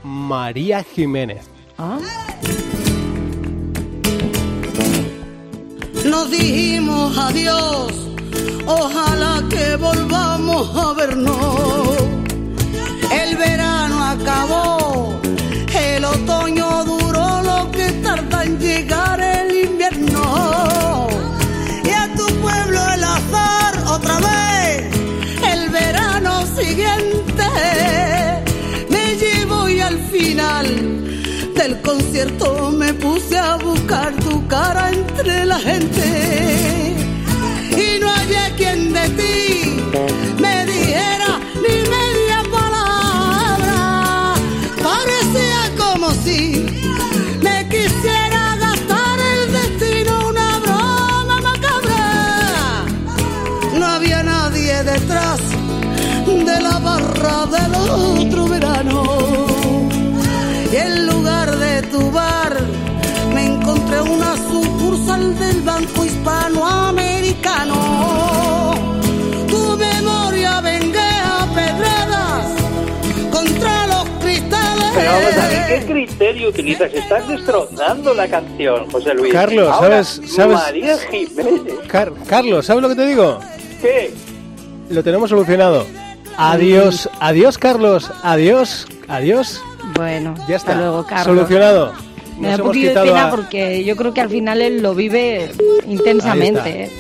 María 0.03 0.83
Jiménez. 0.85 1.49
Ah, 1.79 1.99
Nos 6.15 6.31
dijimos 6.31 7.19
adiós, 7.19 7.93
ojalá 8.67 9.43
que 9.51 9.75
volvamos 9.75 10.65
a 10.77 10.93
vernos. 10.93 11.97
El 13.21 13.37
verano 13.37 13.97
acabó, 14.15 14.74
del 31.65 31.81
concierto 31.81 32.73
me 32.73 32.93
puse 32.93 33.39
a 33.39 33.57
buscar 33.57 34.13
tu 34.17 34.47
cara 34.49 34.91
entre 34.91 35.47
la 35.47 35.59
gente. 35.59 36.05
Y 37.85 37.99
no 38.01 38.07
había 38.19 38.55
quien 38.59 38.93
de 38.93 39.07
ti 39.19 39.33
me 40.45 40.57
dijera 40.67 41.31
ni 41.65 41.77
media 41.97 42.39
palabra. 42.57 44.35
Parecía 44.89 45.61
como 45.83 46.07
si 46.25 46.67
me 47.47 47.57
quisiera 47.73 48.43
gastar 48.65 49.17
el 49.33 49.43
destino 49.59 50.13
una 50.33 50.59
broma 50.65 51.37
macabra. 51.49 52.85
No 53.79 53.87
había 53.87 54.23
nadie 54.23 54.83
detrás 54.83 55.41
de 56.27 56.57
la 56.67 56.79
barra 56.79 57.47
del 57.57 57.75
otro 57.75 58.49
verano 58.49 58.94
vamos 75.15 75.37
a 75.37 75.49
ver, 75.49 75.67
qué 75.81 75.87
criterio 75.93 76.49
utilizas? 76.49 76.93
Estás 76.95 77.29
destrozando 77.29 78.15
la 78.15 78.29
canción, 78.29 78.91
José 78.91 79.15
Luis. 79.15 79.33
Carlos, 79.33 79.69
Ahora, 79.69 80.05
¿sabes- 80.05 80.31
sabes- 80.33 80.57
María 80.59 80.99
Jiménez. 80.99 81.75
Car- 81.89 82.13
Carlos, 82.27 82.67
¿sabes 82.67 82.83
lo 82.83 82.89
que 82.89 82.95
te 82.97 83.07
digo? 83.07 83.39
¿Qué? 83.81 84.13
Lo 84.91 85.03
tenemos 85.03 85.31
solucionado. 85.31 85.87
Adiós, 86.37 87.09
adiós, 87.21 87.59
Carlos. 87.59 88.11
Adiós, 88.23 88.87
adiós. 89.09 89.63
Bueno, 89.95 90.35
Ya 90.49 90.57
está. 90.57 90.73
hasta 90.73 90.75
luego, 90.77 91.07
Carlos. 91.07 91.25
Solucionado. 91.27 91.93
Me 92.39 92.49
da 92.49 92.57
Nos 92.57 92.61
un 92.61 92.67
poquito 92.67 93.01
de 93.01 93.07
pena 93.07 93.29
a- 93.29 93.31
porque 93.31 93.85
yo 93.85 93.95
creo 93.95 94.13
que 94.13 94.21
al 94.21 94.29
final 94.29 94.61
él 94.61 94.83
lo 94.83 94.95
vive 94.95 95.53
intensamente. 95.87 96.91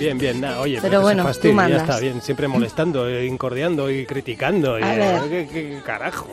Bien, 0.00 0.16
bien, 0.18 0.40
nada, 0.40 0.60
oye, 0.60 0.78
Pero 0.80 0.98
se 0.98 1.02
bueno, 1.02 1.22
fastidie, 1.24 1.50
tú 1.52 1.56
ya 1.58 1.62
mandas. 1.62 1.82
está 1.82 2.00
bien, 2.00 2.22
siempre 2.22 2.48
molestando, 2.48 3.06
eh, 3.06 3.26
incordiando 3.26 3.90
y 3.90 4.06
criticando. 4.06 4.78
y, 4.78 4.82
eh. 4.82 5.20
¿qué, 5.28 5.48
qué 5.52 5.78
carajo? 5.84 6.26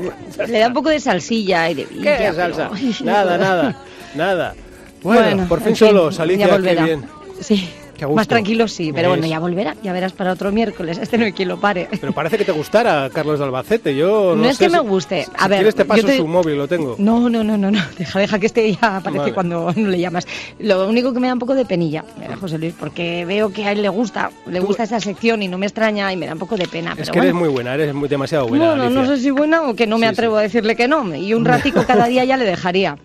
Le 0.47 0.59
da 0.59 0.67
un 0.69 0.73
poco 0.73 0.87
de 0.89 0.99
salsilla 1.01 1.69
y 1.69 1.73
de 1.75 1.83
¿Qué 1.85 1.93
villa, 1.95 2.33
salsa? 2.33 2.69
pero- 2.73 2.93
Nada, 3.03 3.37
nada, 3.37 3.75
nada. 4.15 4.55
Bueno, 5.03 5.45
por 5.49 5.59
fin 5.61 5.75
en 6.17 6.21
Alicia, 6.23 6.45
ya 6.47 6.51
qué 6.53 6.57
volverá. 6.59 6.83
bien. 6.85 7.05
Sí, 7.41 7.57
Qué. 7.57 7.69
Más 8.13 8.27
tranquilo 8.27 8.67
sí, 8.67 8.91
pero 8.93 9.09
bueno, 9.09 9.25
ya 9.27 9.39
volverá, 9.39 9.75
ya 9.83 9.93
verás 9.93 10.13
para 10.13 10.31
otro 10.33 10.51
miércoles. 10.51 10.97
Este 11.01 11.17
no 11.17 11.25
hay 11.25 11.31
quien 11.33 11.47
lo 11.49 11.59
pare. 11.59 11.87
Pero 11.99 12.11
parece 12.13 12.37
que 12.37 12.45
te 12.45 12.51
gustara 12.51 13.09
Carlos 13.13 13.39
de 13.39 13.45
Albacete. 13.45 13.95
Yo 13.95 14.35
no, 14.35 14.43
No 14.43 14.49
es 14.49 14.57
sé 14.57 14.65
que 14.65 14.71
me 14.71 14.79
guste. 14.79 15.23
Si, 15.25 15.31
A 15.37 15.47
ver, 15.47 15.59
quieres 15.59 15.75
te 15.75 15.83
yo 15.83 15.87
paso 15.87 16.05
te- 16.07 16.17
su 16.17 16.27
móvil, 16.27 16.57
lo 16.57 16.67
tengo. 16.67 16.95
No, 16.97 17.29
no, 17.29 17.43
no, 17.43 17.57
no, 17.57 17.71
no. 17.71 17.79
Deja, 17.97 18.19
deja 18.19 18.39
que 18.39 18.45
este 18.47 18.73
ya 18.73 18.97
aparece 18.97 19.19
Vale. 19.19 19.33
cuando 19.33 19.71
no 19.75 19.87
le 19.87 19.99
llamas. 19.99 20.27
Lo 20.59 20.87
único 20.87 21.13
que 21.13 21.19
me 21.19 21.27
da 21.27 21.33
un 21.33 21.39
poco 21.39 21.55
de 21.55 21.65
penilla, 21.65 22.03
eh, 22.21 22.35
José 22.39 22.57
Luis, 22.57 22.73
porque 22.79 23.25
veo 23.25 23.51
que 23.51 23.65
a 23.65 23.71
él 23.71 23.81
le 23.81 23.89
gusta, 23.89 24.31
le 24.45 24.59
gusta 24.59 24.83
esa 24.83 24.99
sección 24.99 25.41
y 25.43 25.47
no 25.47 25.57
me 25.57 25.65
extraña 25.65 26.11
y 26.11 26.17
me 26.17 26.25
da 26.27 26.33
un 26.33 26.39
poco 26.39 26.57
de 26.57 26.67
pena. 26.67 26.91
es 26.91 26.97
pero 26.97 27.11
que 27.13 27.19
bueno. 27.19 27.23
eres 27.23 27.33
muy 27.35 27.49
buena, 27.49 27.73
eres 27.75 27.93
muy, 27.93 28.09
demasiado 28.09 28.47
buena. 28.47 28.65
Bueno, 28.69 28.89
no 28.89 28.99
Alicia. 29.01 29.15
sé 29.17 29.21
si 29.23 29.31
buena 29.31 29.61
o 29.69 29.75
que 29.75 29.87
no 29.87 29.97
me 29.97 30.07
Sí, 30.07 30.13
atrevo 30.13 30.37
a 30.37 30.41
decirle 30.41 30.75
que 30.75 30.87
no. 30.87 31.15
Y 31.15 31.33
un 31.33 31.45
ratico 31.45 31.83
cada 31.85 32.07
día 32.07 32.25
ya 32.25 32.37
le 32.37 32.45
dejaría. 32.45 32.97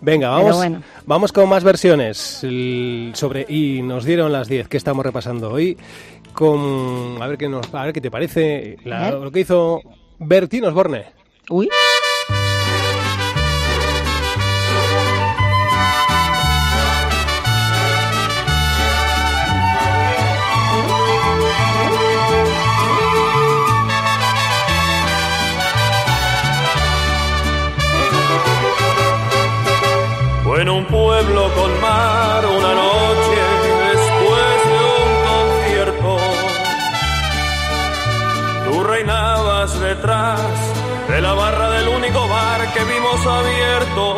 Venga, 0.00 0.30
vamos, 0.30 0.56
bueno. 0.56 0.82
vamos 1.06 1.32
con 1.32 1.48
más 1.48 1.64
versiones 1.64 2.16
sobre 3.14 3.46
y 3.48 3.82
nos 3.82 4.04
dieron 4.04 4.32
las 4.40 4.48
10 4.48 4.68
que 4.68 4.76
estamos 4.78 5.04
repasando 5.04 5.50
hoy 5.50 5.76
con 6.32 7.18
a 7.20 7.26
ver 7.26 7.36
qué 7.36 7.48
nos 7.48 7.72
a 7.74 7.84
ver 7.84 7.92
qué 7.92 8.00
te 8.00 8.10
parece 8.10 8.76
la- 8.84 9.10
lo 9.10 9.30
que 9.30 9.40
hizo 9.40 9.82
Bertín 10.18 10.64
Osborne. 10.64 11.04
Uy. 11.50 11.68
En 30.60 30.68
un 30.68 30.84
bar 43.10 43.16
que 43.16 43.16
vimos 43.16 43.26
abierto. 43.26 44.14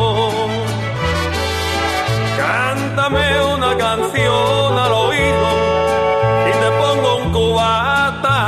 Cántame 2.37 3.41
una 3.53 3.77
canción 3.77 4.77
al 4.77 4.91
oído 4.91 5.49
y 6.47 6.51
te 6.51 6.71
pongo 6.71 7.15
un 7.17 7.31
cubata 7.31 8.39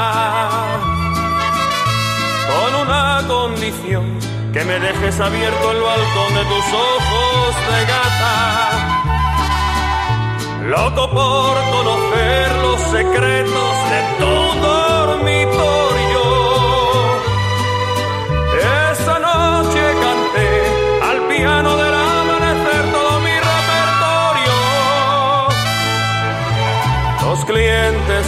con 2.47 2.75
una 2.81 3.23
condición 3.27 4.19
que 4.53 4.63
me 4.63 4.79
dejes 4.79 5.19
abierto 5.19 5.71
el 5.71 5.81
balcón 5.81 6.34
de 6.34 6.43
tus 6.45 6.73
ojos 6.73 7.55
de 7.71 7.86
gata. 7.86 8.36
Loco 10.65 11.10
por 11.12 11.53
conocer 11.71 12.55
los 12.63 12.81
secretos 12.81 13.75
de 13.89 14.01
tu 14.19 14.60
dormitorio. 14.62 15.85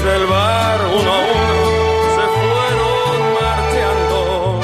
Del 0.08 0.26
bar 0.28 0.80
uno 1.00 1.12
a 1.12 1.20
uno 1.20 1.58
se 2.16 2.26
fueron 2.40 3.34
marchando. 3.42 4.60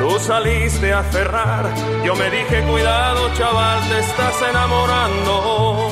Tú 0.00 0.18
saliste 0.20 0.92
a 0.92 1.02
cerrar, 1.04 1.64
yo 2.04 2.14
me 2.16 2.30
dije 2.30 2.62
cuidado 2.70 3.30
chaval, 3.34 3.80
te 3.88 3.98
estás 4.00 4.34
enamorando. 4.50 5.88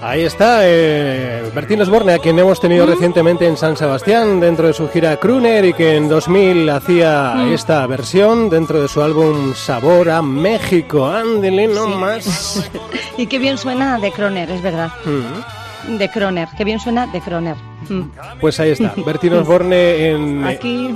Ahí 0.00 0.22
está, 0.24 0.60
eh, 0.62 1.50
Bertín 1.54 1.82
Osborne, 1.82 2.14
a 2.14 2.18
quien 2.20 2.38
hemos 2.38 2.60
tenido 2.60 2.86
recientemente 2.86 3.46
en 3.48 3.56
San 3.56 3.76
Sebastián 3.76 4.38
dentro 4.40 4.68
de 4.68 4.72
su 4.72 4.88
gira 4.88 5.16
Crooner 5.18 5.64
y 5.64 5.72
que 5.74 5.96
en 5.96 6.08
2000 6.08 6.70
hacía 6.70 7.32
Mm. 7.34 7.52
esta 7.52 7.84
versión 7.88 8.48
dentro 8.48 8.80
de 8.80 8.86
su 8.88 9.02
álbum 9.02 9.54
Sabor 9.54 10.08
a 10.10 10.22
México. 10.22 11.04
Ándele, 11.06 11.66
no 11.66 11.88
más. 11.88 12.70
Y 13.18 13.26
qué 13.26 13.40
bien 13.40 13.58
suena 13.58 13.98
de 13.98 14.12
Croner, 14.12 14.48
es 14.50 14.62
verdad. 14.62 14.92
Mm. 15.04 15.57
De 15.96 16.10
Croner, 16.10 16.48
qué 16.56 16.64
bien 16.64 16.80
suena 16.80 17.06
de 17.06 17.20
Croner. 17.20 17.56
Mm. 17.88 18.02
Pues 18.40 18.60
ahí 18.60 18.70
está, 18.72 18.92
Bertín 19.06 19.32
Osborne 19.32 20.10
en... 20.10 20.44
Aquí, 20.44 20.94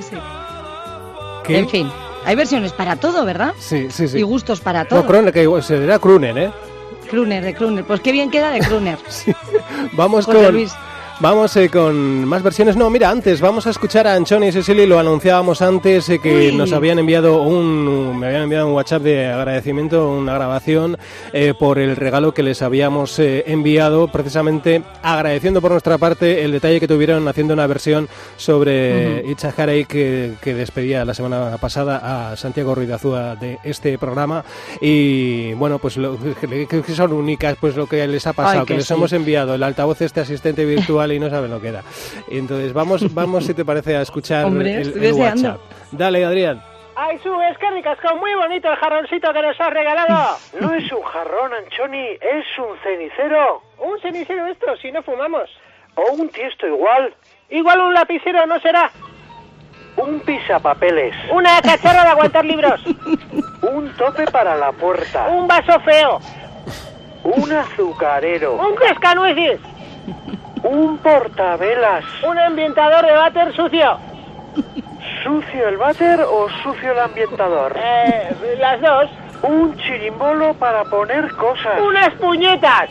sí. 0.00 0.16
¿Qué? 1.44 1.58
En 1.58 1.68
fin, 1.68 1.90
hay 2.24 2.36
versiones 2.36 2.72
para 2.72 2.96
todo, 2.96 3.24
¿verdad? 3.24 3.52
Sí, 3.58 3.88
sí, 3.90 4.06
sí. 4.06 4.18
Y 4.18 4.22
gustos 4.22 4.60
para 4.60 4.84
todo. 4.84 5.00
No, 5.00 5.06
Croner, 5.06 5.32
que 5.32 5.42
igual 5.42 5.62
será 5.62 5.98
Crooner, 5.98 6.38
¿eh? 6.38 6.50
De 7.10 7.54
Crooner. 7.54 7.84
Pues 7.84 8.00
qué 8.00 8.12
bien 8.12 8.30
queda 8.30 8.50
de 8.50 8.60
Crooner. 8.60 8.98
Vamos 9.92 10.26
José 10.26 10.44
con... 10.44 10.52
Luis. 10.52 10.72
Vamos 11.20 11.56
eh, 11.56 11.68
con 11.68 12.24
más 12.26 12.44
versiones. 12.44 12.76
No, 12.76 12.88
mira, 12.90 13.10
antes 13.10 13.40
vamos 13.40 13.66
a 13.66 13.70
escuchar 13.70 14.06
a 14.06 14.14
Anchoni 14.14 14.46
y 14.46 14.52
Cecily. 14.52 14.86
Lo 14.86 15.00
anunciábamos 15.00 15.62
antes 15.62 16.08
eh, 16.10 16.20
que 16.20 16.50
Uy. 16.50 16.56
nos 16.56 16.72
habían 16.72 17.00
enviado 17.00 17.42
un, 17.42 18.16
me 18.20 18.28
habían 18.28 18.42
enviado 18.42 18.68
un 18.68 18.74
WhatsApp 18.74 19.02
de 19.02 19.26
agradecimiento, 19.26 20.08
una 20.12 20.34
grabación 20.34 20.96
eh, 21.32 21.54
por 21.58 21.80
el 21.80 21.96
regalo 21.96 22.32
que 22.32 22.44
les 22.44 22.62
habíamos 22.62 23.18
eh, 23.18 23.42
enviado, 23.48 24.06
precisamente 24.06 24.84
agradeciendo 25.02 25.60
por 25.60 25.72
nuestra 25.72 25.98
parte 25.98 26.44
el 26.44 26.52
detalle 26.52 26.78
que 26.78 26.86
tuvieron 26.86 27.26
haciendo 27.26 27.52
una 27.52 27.66
versión 27.66 28.08
sobre 28.36 29.22
Ujú. 29.22 29.30
Itza 29.32 29.50
Jarey 29.50 29.86
que, 29.86 30.34
que 30.40 30.54
despedía 30.54 31.04
la 31.04 31.14
semana 31.14 31.56
pasada 31.58 32.30
a 32.30 32.36
Santiago 32.36 32.76
Ruidazúa 32.76 33.34
de 33.34 33.58
este 33.64 33.98
programa. 33.98 34.44
Y 34.80 35.52
bueno, 35.54 35.80
pues 35.80 35.96
lo, 35.96 36.16
que 36.16 36.68
que 36.68 36.94
son 36.94 37.12
únicas, 37.12 37.56
pues 37.60 37.74
lo 37.74 37.88
que 37.88 38.06
les 38.06 38.24
ha 38.28 38.32
pasado, 38.34 38.60
Ay, 38.60 38.66
que, 38.66 38.74
que 38.74 38.78
les 38.78 38.86
sí. 38.86 38.94
hemos 38.94 39.12
enviado 39.12 39.56
el 39.56 39.64
altavoz 39.64 40.00
este 40.00 40.20
asistente 40.20 40.64
virtual 40.64 41.07
y 41.14 41.20
no 41.20 41.30
saben 41.30 41.50
lo 41.50 41.60
que 41.60 41.68
era. 41.68 41.82
Entonces 42.30 42.72
vamos, 42.72 43.14
vamos 43.14 43.44
si 43.46 43.54
te 43.54 43.64
parece 43.64 43.96
a 43.96 44.02
escuchar 44.02 44.44
Hombre, 44.44 44.82
el. 44.82 45.12
WhatsApp. 45.12 45.60
Dale, 45.92 46.24
Adrián. 46.24 46.62
Ay, 47.00 47.16
su, 47.22 47.32
es 47.42 47.56
que 47.58 47.70
ricasco, 47.70 48.16
muy 48.16 48.34
bonito 48.34 48.68
el 48.68 48.76
jarroncito 48.76 49.32
que 49.32 49.40
nos 49.40 49.60
has 49.60 49.72
regalado. 49.72 50.36
No 50.60 50.74
es 50.74 50.90
un 50.90 51.02
jarrón, 51.02 51.52
Anchoni, 51.54 52.06
es 52.20 52.46
un 52.58 52.76
cenicero. 52.82 53.62
Un 53.78 54.00
cenicero 54.00 54.46
esto, 54.48 54.76
si 54.82 54.90
no 54.90 55.00
fumamos. 55.02 55.48
O 55.94 56.12
un 56.14 56.28
tiesto 56.28 56.66
igual. 56.66 57.14
Igual 57.50 57.80
un 57.82 57.94
lapicero, 57.94 58.44
¿no 58.46 58.58
será? 58.58 58.90
Un 59.96 60.20
pisapapeles. 60.20 61.14
Una 61.30 61.60
cacharra 61.62 62.02
de 62.02 62.08
aguantar 62.08 62.44
libros. 62.44 62.80
un 63.62 63.92
tope 63.96 64.24
para 64.26 64.56
la 64.56 64.72
puerta. 64.72 65.28
Un 65.28 65.46
vaso 65.46 65.78
feo. 65.80 66.20
Un 67.22 67.52
azucarero. 67.52 68.54
Un 68.54 68.74
cascanueces. 68.74 69.60
Un 70.62 70.98
portavelas. 70.98 72.04
Un 72.26 72.38
ambientador 72.38 73.04
de 73.06 73.12
váter 73.12 73.54
sucio. 73.54 73.98
¿Sucio 75.22 75.68
el 75.68 75.76
váter 75.76 76.20
o 76.20 76.48
sucio 76.62 76.92
el 76.92 76.98
ambientador? 76.98 77.76
Eh, 77.76 78.56
las 78.60 78.80
dos. 78.80 79.10
Un 79.42 79.76
chirimbolo 79.76 80.54
para 80.54 80.84
poner 80.84 81.30
cosas. 81.32 81.80
¡Unas 81.80 82.10
puñetas! 82.14 82.90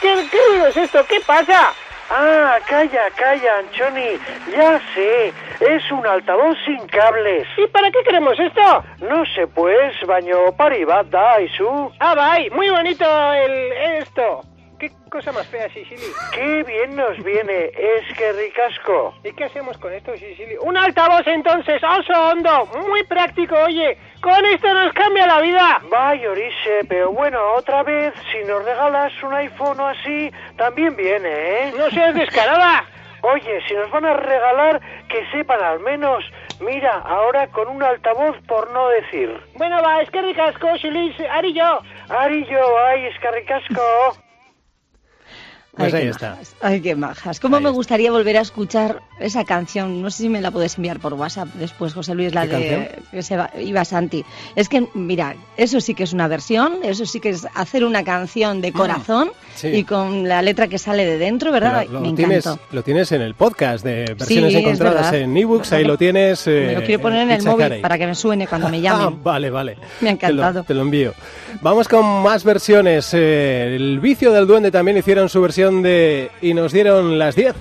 ¿Qué, 0.00 0.28
¿Qué 0.30 0.38
ruido 0.48 0.66
es 0.68 0.76
esto? 0.76 1.04
¿Qué 1.06 1.20
pasa? 1.26 1.72
Ah, 2.10 2.58
calla, 2.66 3.10
calla, 3.16 3.58
Anchoni. 3.58 4.18
Ya 4.50 4.80
sé, 4.94 5.32
es 5.60 5.92
un 5.92 6.06
altavoz 6.06 6.56
sin 6.64 6.86
cables. 6.88 7.46
¿Y 7.58 7.66
para 7.66 7.90
qué 7.90 8.02
queremos 8.02 8.38
esto? 8.40 8.84
No 9.00 9.24
sé, 9.26 9.46
pues, 9.46 9.94
baño 10.06 10.52
paribat 10.56 11.06
da 11.08 11.40
y 11.40 11.48
su. 11.50 11.92
Ah, 12.00 12.14
bye, 12.14 12.50
muy 12.50 12.70
bonito 12.70 13.04
el 13.34 13.72
esto. 14.00 14.47
¿Qué 14.78 14.92
cosa 15.10 15.32
más 15.32 15.46
fea, 15.48 15.68
Sicily? 15.70 16.06
Qué 16.32 16.62
bien 16.62 16.94
nos 16.94 17.16
viene, 17.24 17.72
es 17.74 18.16
que 18.16 18.32
ricasco. 18.32 19.12
¿Y 19.24 19.32
qué 19.32 19.44
hacemos 19.44 19.76
con 19.78 19.92
esto, 19.92 20.12
Sicily? 20.16 20.56
Un 20.62 20.76
altavoz 20.76 21.26
entonces, 21.26 21.82
oso 21.82 22.12
hondo, 22.12 22.66
muy 22.86 23.02
práctico, 23.02 23.56
oye. 23.56 23.98
Con 24.20 24.44
esto 24.46 24.72
nos 24.72 24.92
cambia 24.92 25.26
la 25.26 25.40
vida. 25.40 25.80
Vaya, 25.90 26.30
Orise, 26.30 26.80
pero 26.88 27.10
bueno, 27.10 27.40
otra 27.54 27.82
vez, 27.82 28.14
si 28.30 28.38
nos 28.46 28.64
regalas 28.64 29.12
un 29.22 29.34
iPhone 29.34 29.80
o 29.80 29.86
así, 29.88 30.30
también 30.56 30.94
viene, 30.94 31.28
¿eh? 31.28 31.72
No 31.76 31.90
seas 31.90 32.14
descarada. 32.14 32.84
Oye, 33.22 33.60
si 33.66 33.74
nos 33.74 33.90
van 33.90 34.04
a 34.04 34.14
regalar, 34.14 34.80
que 35.08 35.26
sepan 35.32 35.60
al 35.60 35.80
menos. 35.80 36.24
Mira, 36.60 37.02
ahora 37.04 37.48
con 37.48 37.66
un 37.66 37.82
altavoz 37.82 38.36
por 38.46 38.70
no 38.70 38.88
decir. 38.90 39.36
Bueno, 39.54 39.82
va, 39.82 40.02
es 40.02 40.10
que 40.10 40.22
ricasco, 40.22 40.68
Luis, 40.84 41.16
Arillo. 41.28 41.80
Arillo, 42.08 42.78
ay, 42.86 43.06
es 43.06 43.18
que 43.18 43.30
ricasco. 43.32 43.82
Pues 45.78 45.94
Ay, 45.94 46.02
ahí 46.02 46.08
está. 46.08 46.30
majas. 46.30 46.54
Ay, 46.60 46.80
qué 46.80 46.94
majas. 46.96 47.40
¿Cómo 47.40 47.60
me 47.60 47.70
gustaría 47.70 48.10
volver 48.10 48.36
a 48.36 48.40
escuchar 48.40 49.00
esa 49.20 49.44
canción? 49.44 50.02
No 50.02 50.10
sé 50.10 50.24
si 50.24 50.28
me 50.28 50.40
la 50.40 50.50
puedes 50.50 50.76
enviar 50.76 50.98
por 50.98 51.14
WhatsApp 51.14 51.48
después, 51.54 51.94
José 51.94 52.14
Luis, 52.14 52.34
la 52.34 52.46
¿Qué 52.46 52.56
de 52.56 52.68
canción? 52.68 53.04
que 53.12 53.22
se 53.22 53.36
va, 53.36 53.50
iba 53.60 53.84
Santi. 53.84 54.24
Es 54.56 54.68
que, 54.68 54.86
mira, 54.94 55.36
eso 55.56 55.80
sí 55.80 55.94
que 55.94 56.02
es 56.02 56.12
una 56.12 56.26
versión, 56.28 56.78
eso 56.82 57.06
sí 57.06 57.20
que 57.20 57.30
es 57.30 57.46
hacer 57.54 57.84
una 57.84 58.02
canción 58.04 58.60
de 58.60 58.72
corazón 58.72 59.30
Ah, 59.32 59.38
sí. 59.54 59.68
y 59.68 59.84
con 59.84 60.28
la 60.28 60.42
letra 60.42 60.68
que 60.68 60.78
sale 60.78 61.04
de 61.06 61.16
dentro, 61.18 61.52
¿verdad? 61.52 61.86
Me 61.86 61.92
lo, 62.08 62.14
tienes, 62.14 62.44
encantó. 62.46 62.62
lo 62.72 62.82
tienes 62.82 63.12
en 63.12 63.22
el 63.22 63.34
podcast 63.34 63.84
de 63.84 64.14
versiones 64.18 64.54
es 64.54 64.60
encontradas 64.60 65.12
en 65.12 65.36
ebooks, 65.36 65.72
ahí 65.72 65.84
lo 65.84 65.96
tienes. 65.96 66.46
Me 66.46 66.74
lo 66.74 66.80
eh, 66.80 66.84
quiero 66.84 67.02
poner 67.02 67.22
en 67.22 67.30
el 67.30 67.42
móvil 67.44 67.80
para 67.80 67.96
que 67.98 68.06
me 68.06 68.14
suene 68.14 68.46
cuando 68.46 68.68
me 68.68 68.78
Ah, 68.78 68.80
llamen. 68.80 69.22
vale, 69.22 69.50
vale. 69.50 69.76
Me 70.00 70.10
ha 70.10 70.16
Te 70.16 70.26
lo- 70.32 70.32
encantado. 70.42 70.64
Te 70.64 70.74
lo, 70.74 70.82
envío. 70.82 71.12
Vamos 71.62 71.86
con 71.88 72.22
más 72.22 72.42
versiones. 72.44 73.10
Eh, 73.12 73.74
el 73.76 74.00
vicio 74.00 74.32
del 74.32 74.46
duende 74.46 74.70
también 74.70 74.96
hicieron 74.96 75.28
su 75.28 75.40
versión 75.40 75.67
de 75.70 76.30
Y 76.40 76.54
nos 76.54 76.72
dieron 76.72 77.18
las 77.18 77.36
10. 77.36 77.54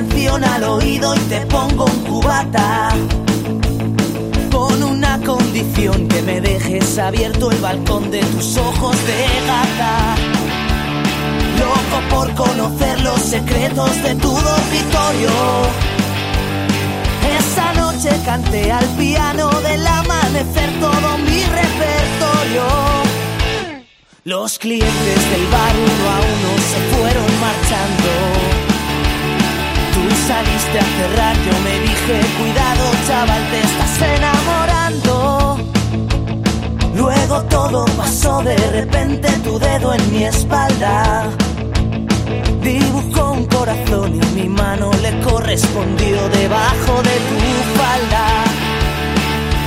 Canción 0.00 0.42
al 0.44 0.64
oído 0.64 1.14
y 1.14 1.18
te 1.28 1.40
pongo 1.46 1.84
un 1.84 2.04
cubata. 2.04 2.88
Con 4.50 4.82
una 4.82 5.18
condición 5.18 6.08
que 6.08 6.22
me 6.22 6.40
dejes 6.40 6.98
abierto 6.98 7.50
el 7.50 7.58
balcón 7.58 8.10
de 8.10 8.20
tus 8.20 8.56
ojos 8.56 8.96
de 9.06 9.26
gata. 9.46 10.14
Loco 11.58 11.98
por 12.08 12.34
conocer 12.34 13.00
los 13.02 13.20
secretos 13.20 14.02
de 14.02 14.14
tu 14.14 14.30
dormitorio. 14.30 15.30
Esa 17.38 17.72
noche 17.74 18.10
canté 18.24 18.72
al 18.72 18.86
piano 18.96 19.50
del 19.60 19.86
amanecer 19.86 20.70
todo 20.80 21.18
mi 21.18 21.42
repertorio. 21.58 22.64
Los 24.24 24.58
clientes 24.58 25.30
del 25.30 25.46
bar 25.48 25.74
uno 25.76 26.04
a 26.14 26.18
uno 26.32 26.50
se 26.70 26.96
fueron 26.96 27.40
marchando. 27.40 28.49
Saliste 30.30 30.78
a 30.78 30.84
cerrar, 30.96 31.36
yo 31.44 31.58
me 31.64 31.74
dije, 31.80 32.20
cuidado 32.38 32.84
chaval, 33.04 33.42
te 33.50 33.60
estás 33.68 33.94
enamorando. 34.16 35.58
Luego 36.94 37.42
todo 37.56 37.84
pasó 37.96 38.40
de 38.42 38.56
repente, 38.70 39.28
tu 39.42 39.58
dedo 39.58 39.92
en 39.92 40.12
mi 40.12 40.22
espalda. 40.22 41.28
Dibujó 42.62 43.32
un 43.32 43.44
corazón 43.46 44.20
y 44.22 44.40
mi 44.40 44.48
mano 44.48 44.92
le 45.02 45.20
correspondió 45.20 46.28
debajo 46.28 46.92
de 47.08 47.16
tu 47.28 47.36
falda. 47.80 48.24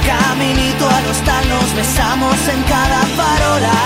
Caminito 0.08 0.90
al 0.90 1.06
hostal 1.12 1.44
nos 1.50 1.76
besamos 1.76 2.38
en 2.48 2.64
cada 2.64 3.02
farola. 3.18 3.80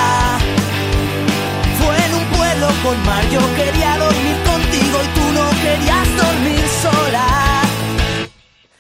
Fue 1.80 1.96
en 2.06 2.14
un 2.14 2.26
pueblo 2.38 2.68
con 2.84 3.04
mar, 3.04 3.24
yo 3.32 3.42
quería 3.56 3.98
dormir 3.98 4.38
contigo 4.52 4.98
y 5.06 5.08
tú 5.18 5.26
no 5.34 5.50
querías 5.64 6.08
dormir. 6.18 6.57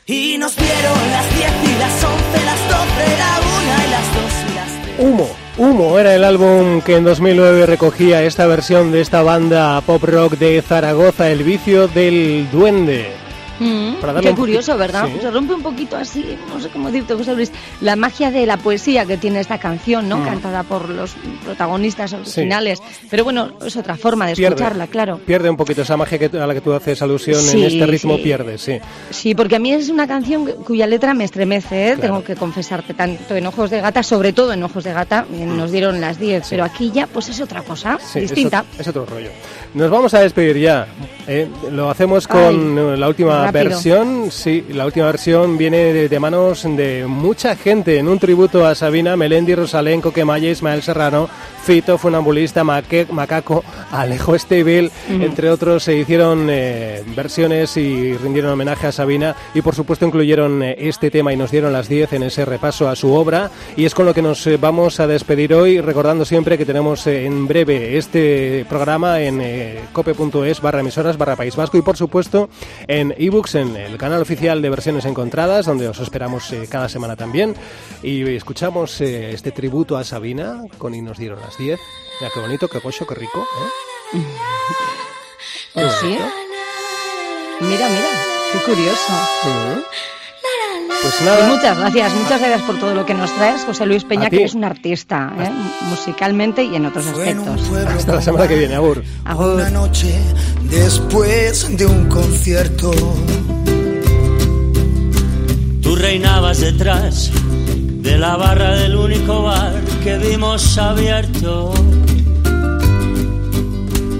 Y 0.09 0.37
nos 0.37 0.55
dieron 0.55 1.11
las 1.11 1.35
10 1.35 1.51
y 1.65 1.79
las 1.79 2.01
11, 2.01 2.45
las 2.45 2.59
12, 2.69 3.17
la 3.17 3.39
1 3.41 3.87
y 3.87 3.91
las 3.91 4.15
2 4.15 4.23
y 4.49 4.55
las 4.55 4.95
3. 4.95 4.99
Humo. 4.99 5.29
Humo 5.57 5.99
era 5.99 6.15
el 6.15 6.23
álbum 6.23 6.81
que 6.81 6.95
en 6.95 7.03
2009 7.03 7.65
recogía 7.65 8.23
esta 8.23 8.47
versión 8.47 8.93
de 8.93 9.01
esta 9.01 9.21
banda 9.21 9.81
pop 9.81 10.01
rock 10.05 10.37
de 10.37 10.61
Zaragoza, 10.61 11.29
El 11.29 11.43
vicio 11.43 11.89
del 11.89 12.47
duende. 12.53 13.26
Mm, 13.59 13.95
Para 14.01 14.13
darle 14.13 14.29
qué 14.29 14.35
curioso, 14.35 14.77
¿verdad? 14.77 15.07
Sí. 15.07 15.19
Se 15.21 15.31
rompe 15.31 15.53
un 15.53 15.63
poquito 15.63 15.97
así, 15.97 16.37
no 16.53 16.59
sé 16.59 16.69
cómo 16.69 16.91
decirte, 16.91 17.15
José 17.15 17.35
Luis, 17.35 17.51
la 17.81 17.95
magia 17.95 18.31
de 18.31 18.45
la 18.45 18.57
poesía 18.57 19.05
que 19.05 19.17
tiene 19.17 19.39
esta 19.39 19.57
canción, 19.57 20.07
¿no? 20.07 20.17
Mm. 20.17 20.25
Cantada 20.25 20.63
por 20.63 20.89
los 20.89 21.15
protagonistas 21.43 22.13
originales. 22.13 22.79
Pero 23.09 23.23
bueno, 23.23 23.51
es 23.65 23.75
otra 23.75 23.95
forma 23.95 24.27
de 24.27 24.35
Pierde. 24.35 24.55
escucharla, 24.55 24.87
claro. 24.87 25.19
Pierde 25.25 25.49
un 25.49 25.57
poquito 25.57 25.81
esa 25.81 25.97
magia 25.97 26.17
que, 26.19 26.25
a 26.37 26.45
la 26.47 26.53
que 26.53 26.61
tú 26.61 26.73
haces 26.73 27.01
alusión 27.01 27.41
Sí, 27.41 27.59
en 27.61 27.67
este 27.67 27.85
ritmo, 27.85 28.17
pierde, 28.17 28.57
sí. 28.57 28.79
Sí, 29.09 29.33
porque 29.35 29.55
a 29.55 29.59
mí 29.59 29.73
es 29.73 29.89
una 29.89 30.07
canción 30.07 30.45
cuya 30.65 30.87
letra 30.87 31.13
me 31.13 31.23
estremece, 31.23 31.89
¿eh? 31.89 31.93
Claro. 31.95 32.01
tengo 32.01 32.23
que 32.23 32.35
confesarte, 32.35 32.93
tanto 32.93 33.35
en 33.35 33.45
Ojos 33.47 33.69
de 33.69 33.81
Gata, 33.81 34.03
sobre 34.03 34.33
todo 34.33 34.53
en 34.53 34.63
Ojos 34.63 34.83
de 34.83 34.93
Gata, 34.93 35.25
eh, 35.33 35.45
nos 35.45 35.71
dieron 35.71 35.99
las 36.01 36.19
10, 36.19 36.45
pero 36.49 36.63
aquí 36.63 36.91
ya 36.93 37.07
pues 37.07 37.29
es 37.29 37.41
otra 37.41 37.61
cosa, 37.63 37.97
es 38.15 38.21
distinta. 38.21 38.63
Es, 38.77 38.87
otro 38.87 39.05
rollo. 39.05 39.29
Nos 39.73 39.89
vamos 39.89 40.13
a 40.13 40.19
despedir 40.21 40.57
ya. 40.57 40.87
¿eh? 41.27 41.47
Lo 41.71 41.89
hacemos 41.89 42.27
con 42.27 42.77
Ay, 42.77 42.93
eh, 42.93 42.97
la 42.97 43.07
última 43.07 43.46
rápido. 43.47 43.69
versión. 43.69 44.31
Sí, 44.31 44.65
la 44.69 44.85
última 44.85 45.07
versión 45.07 45.57
viene 45.57 45.77
de, 45.93 46.09
de 46.09 46.19
manos 46.19 46.63
de 46.63 47.05
mucha 47.07 47.55
gente 47.55 47.97
en 47.97 48.07
un 48.07 48.19
tributo 48.19 48.65
a 48.65 48.75
Sabina, 48.75 49.15
Melendi, 49.17 49.55
Rosalén, 49.55 50.01
Coquemaya, 50.01 50.49
Ismael 50.49 50.81
Serrano, 50.83 51.29
Fito, 51.63 51.97
Funambulista, 51.97 52.63
Maque- 52.63 53.07
Macaco, 53.11 53.63
Alejo 53.91 54.35
Estebel, 54.35 54.91
Mm. 55.09 55.21
entre 55.21 55.49
otros, 55.49 55.83
se 55.83 55.95
hicieron 55.97 56.47
eh, 56.49 57.03
versiones 57.15 57.75
y 57.77 58.13
rindieron 58.15 58.51
homenaje 58.51 58.87
a 58.87 58.91
Sabina 58.91 59.35
y 59.53 59.61
por 59.61 59.75
supuesto 59.75 60.05
incluyeron 60.05 60.61
eh, 60.63 60.75
este 60.79 61.09
tema 61.11 61.33
y 61.33 61.37
nos 61.37 61.51
dieron 61.51 61.73
las 61.73 61.87
10 61.89 62.13
en 62.13 62.23
ese 62.23 62.45
repaso 62.45 62.87
a 62.89 62.95
su 62.95 63.13
obra 63.13 63.49
y 63.75 63.85
es 63.85 63.93
con 63.93 64.05
lo 64.05 64.13
que 64.13 64.21
nos 64.21 64.45
eh, 64.47 64.57
vamos 64.57 64.99
a 64.99 65.07
despedir 65.07 65.53
hoy 65.53 65.79
recordando 65.81 66.25
siempre 66.25 66.57
que 66.57 66.65
tenemos 66.65 67.05
eh, 67.07 67.25
en 67.25 67.47
breve 67.47 67.97
este 67.97 68.65
programa 68.69 69.21
en 69.21 69.39
eh, 69.41 69.79
cope.es 69.93 70.61
barra 70.61 70.79
emisoras 70.81 71.17
barra 71.17 71.35
País 71.35 71.55
Vasco 71.55 71.77
y 71.77 71.81
por 71.81 71.97
supuesto 71.97 72.49
en 72.87 73.13
ebooks 73.37 73.55
en 73.55 73.75
el 73.75 73.99
canal 73.99 74.19
oficial 74.19 74.63
de 74.63 74.69
versiones 74.71 75.05
encontradas 75.05 75.67
donde 75.67 75.87
os 75.87 75.99
esperamos 75.99 76.51
eh, 76.53 76.67
cada 76.67 76.89
semana 76.89 77.15
también 77.15 77.53
y 78.01 78.27
escuchamos 78.35 78.99
eh, 79.01 79.31
este 79.31 79.51
tributo 79.51 79.95
a 79.95 80.03
Sabina 80.03 80.63
con 80.79 80.95
y 80.95 81.03
nos 81.03 81.19
dieron 81.19 81.39
las 81.39 81.55
10 81.55 81.79
mira 82.19 82.31
qué 82.33 82.39
bonito, 82.39 82.67
qué 82.67 82.79
gocho, 82.79 83.05
qué 83.05 83.13
rico 83.13 83.45
¿eh? 84.13 84.19
Pues 85.73 85.93
sí. 86.01 86.17
Mira, 87.61 87.89
mira, 87.89 88.09
qué 88.51 88.59
curioso. 88.65 90.16
Pues 91.01 91.21
nada. 91.21 91.47
Y 91.47 91.51
muchas 91.51 91.77
gracias, 91.77 92.13
muchas 92.13 92.39
gracias 92.39 92.61
por 92.63 92.79
todo 92.79 92.93
lo 92.93 93.05
que 93.05 93.13
nos 93.13 93.33
traes, 93.35 93.63
José 93.65 93.85
Luis 93.85 94.03
Peña, 94.03 94.29
que 94.29 94.43
es 94.43 94.53
un 94.53 94.63
artista, 94.63 95.31
¿eh? 95.39 95.51
musicalmente 95.89 96.63
y 96.63 96.75
en 96.75 96.85
otros 96.85 97.07
aspectos. 97.07 97.61
hasta 97.87 98.15
la 98.15 98.21
semana 98.21 98.47
que 98.47 98.55
viene, 98.55 98.75
Agur 98.75 99.03
Una 99.25 99.69
noche 99.69 100.13
después 100.69 101.77
de 101.77 101.85
un 101.85 102.09
concierto. 102.09 102.91
Tú 105.81 105.95
reinabas 105.95 106.59
detrás 106.59 107.31
de 108.07 108.17
la 108.17 108.35
barra 108.35 108.75
del 108.75 108.95
único 108.95 109.43
bar 109.43 109.73
que 110.03 110.17
vimos 110.17 110.77
abierto. 110.77 111.73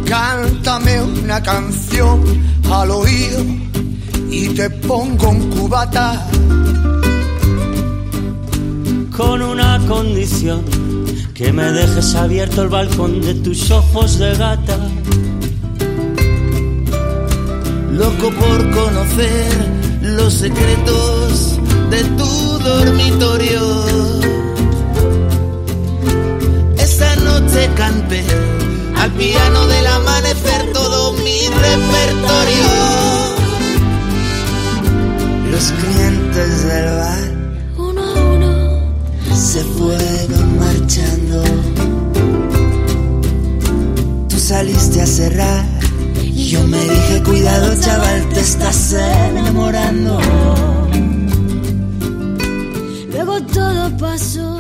Cántame 0.07 1.01
una 1.01 1.41
canción 1.43 2.23
al 2.71 2.91
oído 2.91 3.43
y 4.29 4.49
te 4.49 4.69
pongo 4.69 5.29
un 5.29 5.49
cubata. 5.49 6.25
Con 9.15 9.41
una 9.41 9.79
condición, 9.87 10.63
que 11.33 11.51
me 11.51 11.71
dejes 11.71 12.15
abierto 12.15 12.63
el 12.63 12.69
balcón 12.69 13.21
de 13.21 13.33
tus 13.35 13.69
ojos 13.71 14.17
de 14.19 14.35
gata. 14.35 14.77
Loco 17.91 18.29
por 18.31 18.71
conocer 18.71 19.77
los 20.01 20.33
secretos 20.33 21.59
de 21.89 22.03
tu 22.03 22.59
dormitorio. 22.59 23.61
Esa 26.77 27.15
noche 27.17 27.69
canté 27.75 28.23
al 28.95 29.11
piano 29.11 29.67
del 29.67 29.87
amanecer 29.87 30.73
todo 30.73 31.13
mi 31.13 31.39
repertorio 31.47 33.36
los 35.57 35.71
clientes 35.71 36.65
del 36.65 36.85
bar. 36.97 37.31
Uno 37.77 38.01
a 38.03 38.13
uno 38.35 38.53
se 39.35 39.63
fueron 39.63 40.59
marchando. 40.59 41.43
Tú 44.29 44.37
saliste 44.37 45.01
a 45.01 45.07
cerrar 45.07 45.65
y 46.21 46.49
yo 46.49 46.61
me 46.67 46.79
dije, 46.79 47.23
cuidado 47.23 47.75
chaval, 47.81 48.29
te 48.29 48.39
estás 48.41 48.93
enamorando. 48.93 50.19
Luego 53.11 53.41
todo 53.45 53.97
pasó. 53.97 54.59